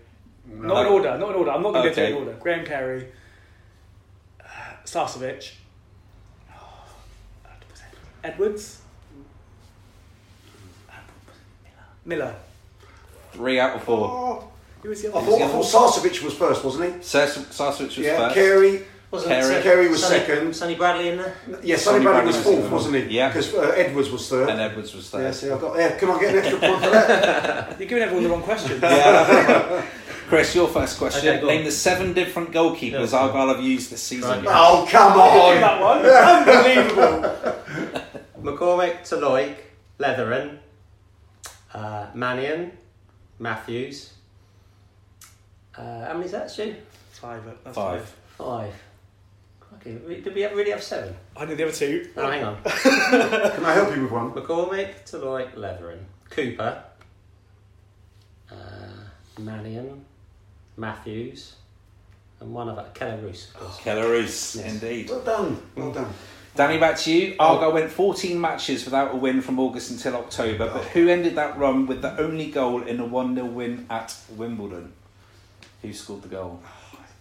[0.47, 1.51] Not in order, not in order.
[1.51, 2.09] I'm not going to Okay.
[2.09, 2.39] do it in order.
[2.39, 3.07] Graham Carey.
[4.39, 4.43] Uh,
[4.85, 5.51] Sarcevic.
[8.25, 8.81] Edwards.
[12.03, 12.35] Miller.
[13.33, 14.07] Three out of four.
[14.07, 14.47] Oh,
[14.81, 17.01] Who was the I thought, I thought Sarcevic was first, wasn't he?
[17.03, 18.35] Sas- Sarcevic was yeah, first.
[18.35, 18.83] Carey.
[19.11, 19.43] Wasn't Carey.
[19.43, 20.55] Sonny- Carey was Sonny- second.
[20.55, 21.35] Sonny Bradley in there.
[21.63, 23.15] Yeah, Sonny Sonny Bradley was Bradley was fourth, wasn't he?
[23.15, 23.29] Yeah.
[23.29, 24.49] Because uh, Edwards was third.
[24.49, 25.21] And Edwards was third.
[25.21, 25.35] yeah, third.
[25.35, 25.77] see, I got.
[25.77, 27.79] Yeah, can I get an extra point for that?
[27.79, 28.79] You're giving everyone the wrong question.
[28.81, 29.85] Yeah.
[30.27, 31.37] Chris, your first question.
[31.37, 31.45] Okay.
[31.45, 33.19] Name the seven different goalkeepers Yeah.
[33.19, 34.43] Argyle have used this season.
[34.43, 34.55] Right.
[34.57, 35.61] oh, come on!
[35.61, 36.03] that one.
[36.05, 37.61] Unbelievable.
[38.45, 39.55] McCormick, Taloik,
[39.99, 40.59] Letheren,
[41.73, 42.71] uh, Mannion,
[43.39, 44.11] Matthews.
[45.75, 46.75] Uh, how many is that, Stu?
[47.13, 47.43] Five.
[47.63, 48.15] That's Five.
[48.37, 48.73] Five.
[49.59, 51.15] Crikey, re- Did we have- really have seven?
[51.35, 52.07] I know the other two.
[52.15, 52.61] Oh, hang on.
[52.63, 54.31] Can I help you with one?
[54.31, 56.83] McCormick, Taloik, Letheren, Cooper,
[58.51, 58.55] uh,
[59.39, 60.05] Mannion,
[60.77, 61.55] Matthews,
[62.39, 63.77] and one other, Kelle Roos, of course.
[63.79, 64.73] Kelle Roos, Yes.
[64.73, 65.09] indeed.
[65.09, 65.61] Well done.
[65.75, 66.13] Well done.
[66.55, 67.35] Danny, back to you.
[67.37, 71.57] Argyle went 14 matches without a win from August until October, but who ended that
[71.57, 74.93] run with the only goal in a 1 0 win at Wimbledon?
[75.81, 76.61] Who scored the goal?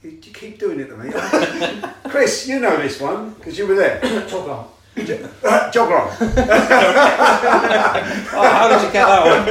[0.04, 1.10] You, you keep doing it to me.
[2.10, 4.00] Chris, you know this one because you were there.
[4.28, 6.08] Top Uh, Jogger.
[8.36, 9.48] Oh, how did you get that one?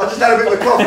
[0.00, 0.86] I just had a bit of a cough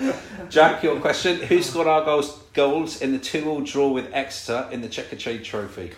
[0.00, 0.14] there.
[0.50, 1.36] Jak, your question.
[1.42, 5.92] Who scored Argyle's goals in the 2 all draw with Exeter in the Checkatrade Trophy?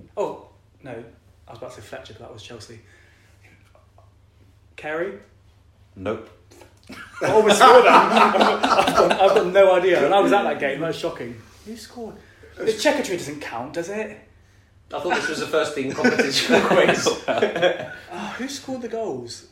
[0.00, 0.10] Sake.
[0.16, 0.48] Oh,
[0.82, 1.04] no.
[1.48, 2.80] I was about to say Fletcher, but that was Chelsea.
[4.76, 5.18] Carey?
[5.94, 6.28] Nope.
[7.22, 8.12] I almost scored that.
[8.88, 10.04] I've, got, I've got no idea.
[10.04, 10.80] And I was at that game.
[10.80, 11.34] That was shocking.
[11.64, 12.14] Who scored?
[12.56, 14.18] The checker tree doesn't count, does it?
[14.94, 17.08] I thought this was the first team competition quiz.
[17.28, 19.48] Oh, who scored the goals?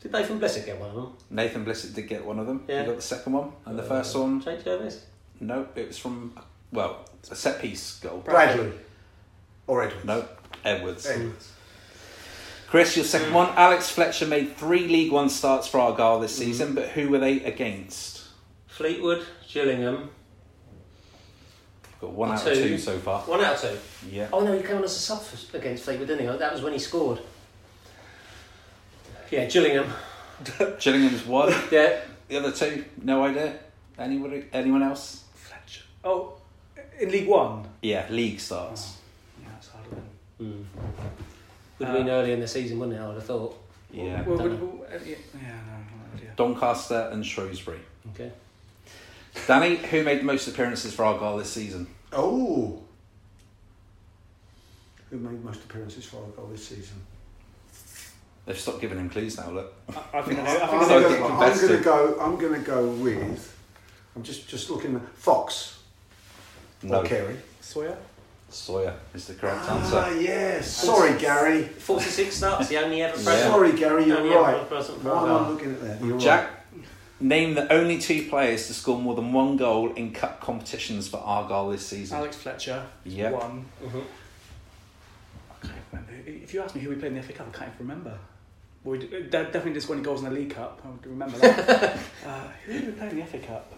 [0.00, 1.12] Did Nathan Blissett get one of them?
[1.30, 2.64] Nathan Blissett did get one of them.
[2.68, 2.80] Yeah.
[2.80, 4.40] You got the second one, and the Uh, first one.
[4.40, 5.04] Jake Jervis?
[5.40, 6.38] No, it was from
[6.72, 8.18] well a set piece goal.
[8.24, 8.72] Bradley.
[9.66, 10.04] Or Edwards.
[10.04, 10.28] No,
[10.64, 11.06] Edwards.
[11.06, 11.52] Edwards.
[12.68, 13.34] Chris, your second hmm.
[13.34, 13.48] one.
[13.56, 16.44] Alex Fletcher made three League One starts for Argyle this hmm.
[16.44, 18.24] season, but who were they against?
[18.66, 20.10] Fleetwood, Gillingham.
[22.00, 22.50] Got one out Two.
[22.50, 23.20] of two so far.
[23.22, 24.10] One out of two.
[24.10, 24.28] Yeah.
[24.32, 26.38] Oh no, he came on as a sub for- against Fleetwood, didn't he?
[26.38, 27.20] That was when he scored.
[29.30, 29.92] Yeah, Gillingham.
[30.80, 31.54] Gillingham's one.
[31.70, 33.58] Yeah, The other two, no idea.
[33.98, 34.46] Anybody?
[34.52, 35.24] Anyone else?
[35.34, 35.82] Fletcher.
[36.02, 36.34] Oh,
[36.98, 37.68] in League One?
[37.82, 38.82] Yeah, league starts.
[38.82, 39.03] Yeah, that's hard then.
[40.40, 40.64] Mm.
[41.78, 43.00] would have been Uh, early in the season, wouldn't it?
[43.00, 43.60] I would have thought.
[43.92, 44.22] Yeah.
[44.22, 45.50] Well, Don't well, well, uh, yeah, yeah,
[46.20, 46.30] no, no.
[46.36, 47.78] Doncaster and Shrewsbury.
[48.14, 48.32] Okay.
[49.46, 51.86] Danny, who made the most appearances for Argyle this season?
[52.12, 52.80] Oh.
[55.10, 56.96] Who made most appearances for Argyle this season?
[58.46, 59.50] They've stopped giving him clues now.
[59.50, 59.72] Look.
[59.88, 60.50] I, I think I know.
[60.50, 62.20] I I'm think I So gonna, I'm gonna go.
[62.20, 63.56] I'm gonna go with.
[64.16, 64.98] I'm just just looking.
[65.14, 65.78] Fox
[66.82, 67.00] No.
[67.00, 67.36] or Carey.
[67.60, 67.96] Sawyer?
[68.54, 70.22] Sawyer is the correct Ah, answer.
[70.22, 70.70] yes.
[70.70, 71.64] Sorry, Gary.
[71.64, 73.24] 46 starts, the only ever Yeah.
[73.24, 73.50] present.
[73.52, 74.04] Sorry, Gary.
[74.04, 74.68] You're Only ever right.
[74.68, 76.04] present for Why am I looking at that?
[76.04, 76.50] You're Jak,
[77.20, 81.16] name the only two players to score more than one goal in cup competitions for
[81.18, 82.16] Argyle this season.
[82.16, 82.86] Alex Fletcher.
[83.04, 83.30] Yeah.
[83.32, 83.64] One.
[83.82, 84.04] Mhm.
[85.50, 86.12] I can't remember.
[86.44, 88.16] If you ask me who we played in the FA Cup, I can't even remember.
[88.84, 90.80] Well, we did, de- definitely just winning goals in the League Cup.
[90.84, 91.98] I would remember that.
[92.26, 93.72] uh, who did we play in the FA Cup?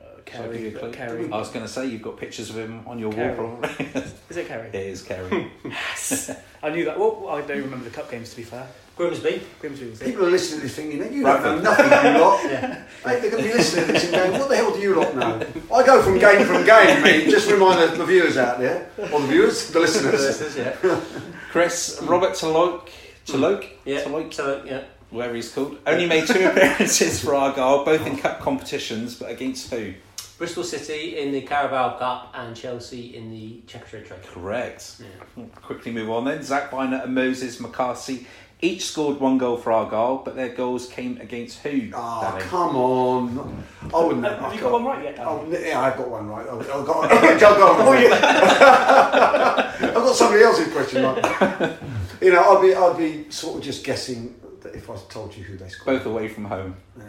[0.00, 0.70] Uh, Shall I give you a Carey.
[0.72, 0.92] clue?
[0.92, 1.24] Carey.
[1.32, 3.34] I was going to say you've got pictures of him on your Carey.
[3.38, 3.86] wall, probably.
[4.28, 4.68] Is it Carey?
[4.68, 5.50] it is Carey.
[5.64, 6.30] Yes.
[6.62, 6.98] I knew that.
[6.98, 8.66] Well, I don't remember the cup games to be fair.
[8.96, 9.42] Grimsby.
[9.60, 10.06] Grimsby was it.
[10.06, 12.42] People are listening to this thing, you Right, don't know nothing, you lot.
[12.44, 12.82] Yeah.
[13.04, 14.94] Mate, they're going to be listening to this and going, what the hell do you
[14.94, 15.46] lot know?
[15.74, 17.28] I go from game from game, mate.
[17.30, 20.56] Just remind the, the viewers out there, or the viewers, the listeners.
[20.56, 21.00] yeah.
[21.50, 22.88] Chris, Robert Te Loeke,
[23.26, 23.72] Taloke, mm.
[23.84, 24.02] Yeah.
[24.04, 24.82] Te Loeke, So, yeah.
[25.10, 29.70] whatever he's called, only made two appearances for Argyle, both in cup competitions, but against
[29.70, 29.92] who?
[30.38, 34.28] Bristol City in the Carabao Cup and Chelsea in the Checkatrade Trophy.
[34.28, 34.96] Correct.
[35.00, 35.06] Yeah.
[35.34, 36.42] Hmm, quickly move on then.
[36.42, 38.26] Zak Vyner and Moses McCarthy
[38.62, 41.90] each scored one goal for Argyle, but their goals came against who?
[41.94, 42.44] Oh, Danny?
[42.44, 43.64] come on.
[43.94, 45.26] I wouldn't Have I you can't- got one right yet, Dan?
[45.28, 46.46] Oh, yeah, I've got one right.
[46.48, 49.72] I've I've got, I've got one right.
[49.78, 51.78] Oh, I've got somebody else's question right.
[52.22, 55.44] You know, I'd be, I'd be sort of just guessing that if I told you
[55.44, 55.98] who they scored.
[55.98, 56.76] Both away from home.
[56.98, 57.04] Yeah.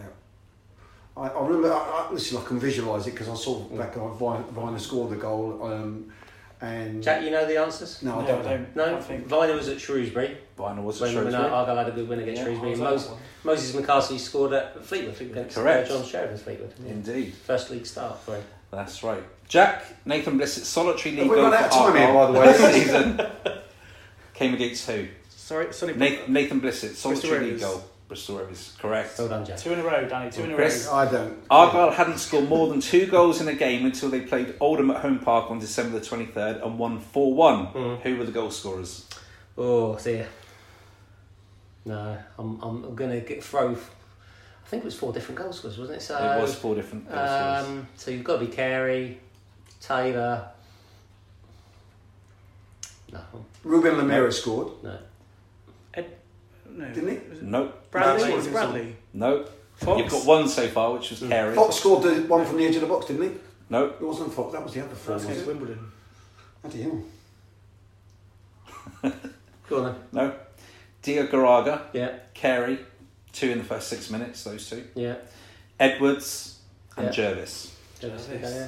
[1.18, 4.10] I, I remember, I, I, listen, I can visualise it because I saw back when
[4.14, 5.60] Vyner, Vyner scored the goal.
[5.64, 6.12] Um,
[6.62, 8.02] and Jak, you know the answers?
[8.02, 8.40] no, I No, don't.
[8.40, 8.58] I know.
[8.58, 8.76] don't.
[8.76, 9.28] No, I think.
[9.28, 11.50] Vyner was at Shrewsbury Vyner was at when, when Shrewsbury.
[11.52, 12.70] Argyle had a good win against Yeah, Shrewsbury.
[12.72, 13.24] I And Moses, at that one.
[13.44, 15.90] Moses McCarthy scored at Fleetwood against Correct.
[15.92, 16.74] Uh, John Sheridan's Fleetwood.
[16.84, 16.92] Yeah.
[16.94, 17.34] Indeed.
[17.34, 18.44] First league start for him.
[18.72, 19.24] That's right.
[19.48, 22.40] Jak, Nathan Blissett's solitary league Have we goal run out of time here, by the
[22.40, 22.46] way?
[22.48, 23.22] this season
[24.34, 25.08] came against who?
[25.30, 27.84] Sorry, Sonny Nathan, Nathan Blissett, solitary league goal.
[28.08, 29.20] Bristol Rovers, correct.
[29.20, 29.58] Well done, Jak.
[29.58, 30.32] Two in a row, Danny.
[30.32, 30.88] Two in a Chris?
[30.88, 30.94] row.
[30.96, 31.38] I don't.
[31.50, 35.02] Argyle hadn't scored more than two goals in a game until they played Oldham at
[35.02, 37.68] home park on December the 23rd and won 4 1.
[37.68, 38.02] Mm.
[38.02, 39.08] Who were the goal scorers?
[39.58, 40.28] Oh dear.
[41.84, 43.72] No, I'm I'm going to get throw.
[43.72, 46.02] I think it was four different goal scorers, wasn't it?
[46.02, 47.66] So it was four different goal scorers.
[47.66, 49.20] Um, so you've got to be Carey,
[49.82, 50.50] Taylor.
[53.12, 53.22] No,
[53.64, 54.98] Ruben Lameiras scored, no.
[56.78, 56.88] No.
[56.94, 57.30] didn't he?
[57.30, 58.30] Was it Nope, Bradley?
[58.30, 58.96] No, Bradley?
[59.14, 59.52] nope.
[59.78, 60.00] Fox?
[60.02, 61.30] You've got one so far, which was mm.
[61.30, 61.56] Carey.
[61.56, 63.38] Fox scored the one from the edge of the box, didn't he?
[63.70, 63.98] Nope.
[64.00, 64.54] It wasn't Fox.
[64.54, 65.16] That was the other four.
[65.16, 65.48] That's Was against it?
[65.48, 65.92] Wimbledon.
[66.62, 67.04] Bloody hell.
[69.70, 69.96] Go on then.
[70.12, 70.34] No.
[71.04, 72.80] Diagouraga, Yeah, Carey,
[73.32, 74.84] two in the first six minutes, those two.
[74.96, 75.16] yeah.
[75.80, 76.60] Edwards
[76.98, 77.12] and Yeah.
[77.12, 77.76] Jervis.
[78.00, 78.44] Jervis, Yes.
[78.44, 78.68] okay, yeah.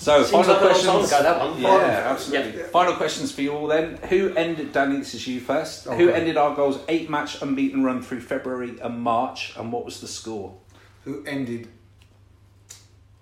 [0.00, 0.86] So, Seems final like questions.
[0.86, 1.60] time ago, that one.
[1.60, 2.60] Yeah, Final- absolutely.
[2.60, 2.66] Yeah.
[2.68, 3.98] Final questions for you all then.
[4.08, 5.84] Who ended, Danny, this is you first.
[5.84, 10.00] Who ended our goals eight match unbeaten run through February and March, and what was
[10.00, 10.56] the score?
[11.04, 11.68] Who ended?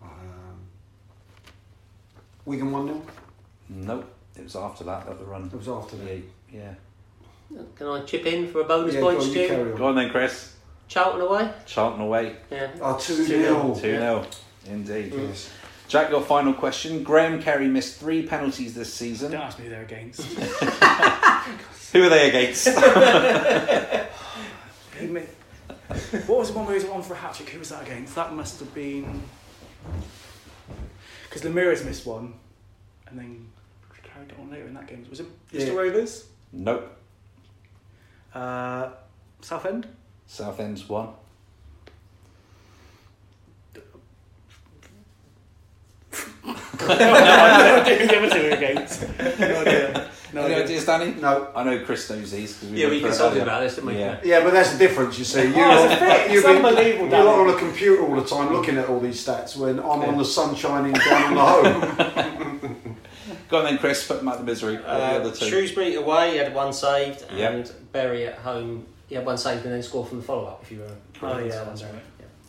[0.00, 0.68] Um,
[2.44, 3.02] Wigan one 0
[3.70, 4.14] Nope.
[4.36, 5.46] It was after that that the run.
[5.52, 6.22] It was after that.
[6.52, 6.74] Yeah.
[7.50, 7.62] yeah.
[7.74, 9.48] Can I chip in for a bonus Yeah, point, go Stu?
[9.48, 9.90] carry Go on.
[9.90, 10.54] on then, Chris.
[10.86, 11.50] Charlton away.
[11.66, 12.36] Charlton away.
[12.52, 12.70] Yeah.
[12.80, 13.74] Oh, 2 Two 0.
[13.74, 14.26] 2 0.
[14.68, 15.12] Indeed.
[15.16, 15.50] Yes.
[15.88, 17.02] Jak, your final question.
[17.02, 19.32] Graham Carey missed three penalties this season.
[19.32, 20.20] Don't ask me who they're against.
[21.92, 22.68] Who are they against?
[26.26, 27.48] What was the one where he was on for a hat trick?
[27.50, 28.14] Who was that against?
[28.14, 29.22] That must have been.
[31.24, 32.34] Because Lameiras missed one,
[33.06, 33.48] and then
[34.02, 35.06] carried it on later in that game.
[35.08, 35.80] Was it Bristol Yeah.
[35.80, 36.26] Rovers?
[36.52, 36.94] nope.
[38.34, 38.90] Uh,
[39.40, 39.86] Southend?
[40.26, 41.08] Southend's one.
[46.80, 49.02] No, I don't who the other two against.
[49.38, 50.10] No idea.
[50.32, 50.64] No Any idea.
[50.64, 51.14] ideas, Danny?
[51.20, 51.48] No.
[51.56, 52.62] I know Chris knows these.
[52.64, 53.42] Yeah, we consulted earlier.
[53.44, 53.98] about this, didn't we?
[53.98, 54.20] Yeah.
[54.22, 55.44] Yeah, but that's the difference, you see.
[55.46, 58.76] You Oh, it's a you've it's unbelievable, You're on a computer all the time looking
[58.76, 62.98] at all these stats when I'm on the sun shining down on the home.
[63.48, 64.06] Go on then, Chris.
[64.06, 64.76] Put them out of misery.
[64.76, 65.46] The Uh, other two?
[65.46, 67.52] Shrewsbury away, he had one saved, Yep.
[67.52, 70.60] and Bury at home, he had one saved and then scored from the follow up.
[70.62, 70.90] If you were,
[71.22, 71.92] Oh, yeah, that's right.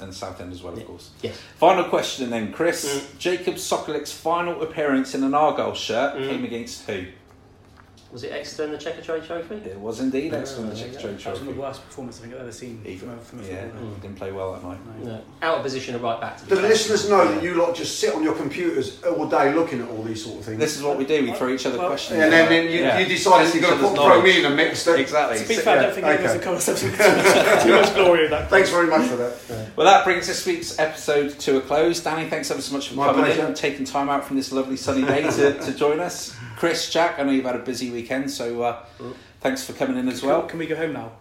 [0.02, 1.10] And Southend as well, of course.
[1.22, 1.38] Yes.
[1.58, 2.86] Final question then, Chris.
[2.86, 3.18] Mm.
[3.20, 6.30] Jakub Sokolík's final appearance in an Argyle shirt Mm.
[6.30, 7.04] came against who?
[8.12, 9.56] Was it Exeter in the Checkatrade Trophy?
[9.70, 12.18] It was indeed Oh, in the there Czech you Trade That was the worst performance
[12.18, 13.92] I think I've ever seen He- from a, from a yeah, footballer.
[14.02, 14.80] didn't play well that night.
[15.04, 15.12] No.
[15.12, 15.22] No.
[15.44, 16.38] Out of position at right back.
[16.38, 16.70] To be Do the fair.
[16.72, 20.02] listeners know that you lot just sit on your computers all day looking at all
[20.02, 20.58] these sort of things?
[20.58, 21.22] This is what we do.
[21.22, 22.20] We throw each other Well, questions.
[22.20, 22.98] and then, then you, Yeah.
[22.98, 24.84] you decided you're going to other's put, throw me in a mix.
[24.86, 25.38] That, Exactly.
[25.40, 27.94] To be So- fair, I don't think it was a concept too much, too much
[27.94, 28.50] glory in that.
[28.50, 29.36] Thanks very much for that.
[29.76, 32.00] Well, that brings this week's episode to a close.
[32.00, 33.42] Danny, thanks ever so much for My coming pleasure.
[33.42, 36.36] in and taking time out from this lovely sunny day to, to join us.
[36.60, 38.86] Chris, Jak, I know you've had a busy weekend, so uh,
[39.40, 40.42] thanks for coming in as well.
[40.42, 41.14] Can we go home now?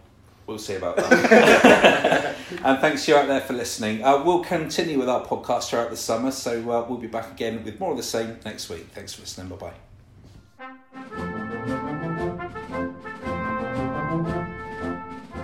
[0.48, 2.34] We'll see about that.
[2.64, 4.02] and thanks to you out there for listening.
[4.02, 7.62] Uh, we'll continue with our podcast throughout the summer, so uh, we'll be back again
[7.62, 8.88] with more of the same next week.
[8.88, 9.56] Thanks for listening.
[9.56, 9.74] Bye bye.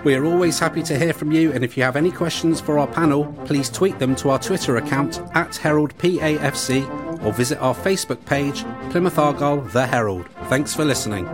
[0.03, 2.79] We are always happy to hear from you, and if you have any questions for
[2.79, 8.23] our panel, please tweet them to our Twitter account at HeraldPAFC or visit our Facebook
[8.25, 10.27] page, Plymouth Argyle The Herald.
[10.47, 11.25] Thanks for listening.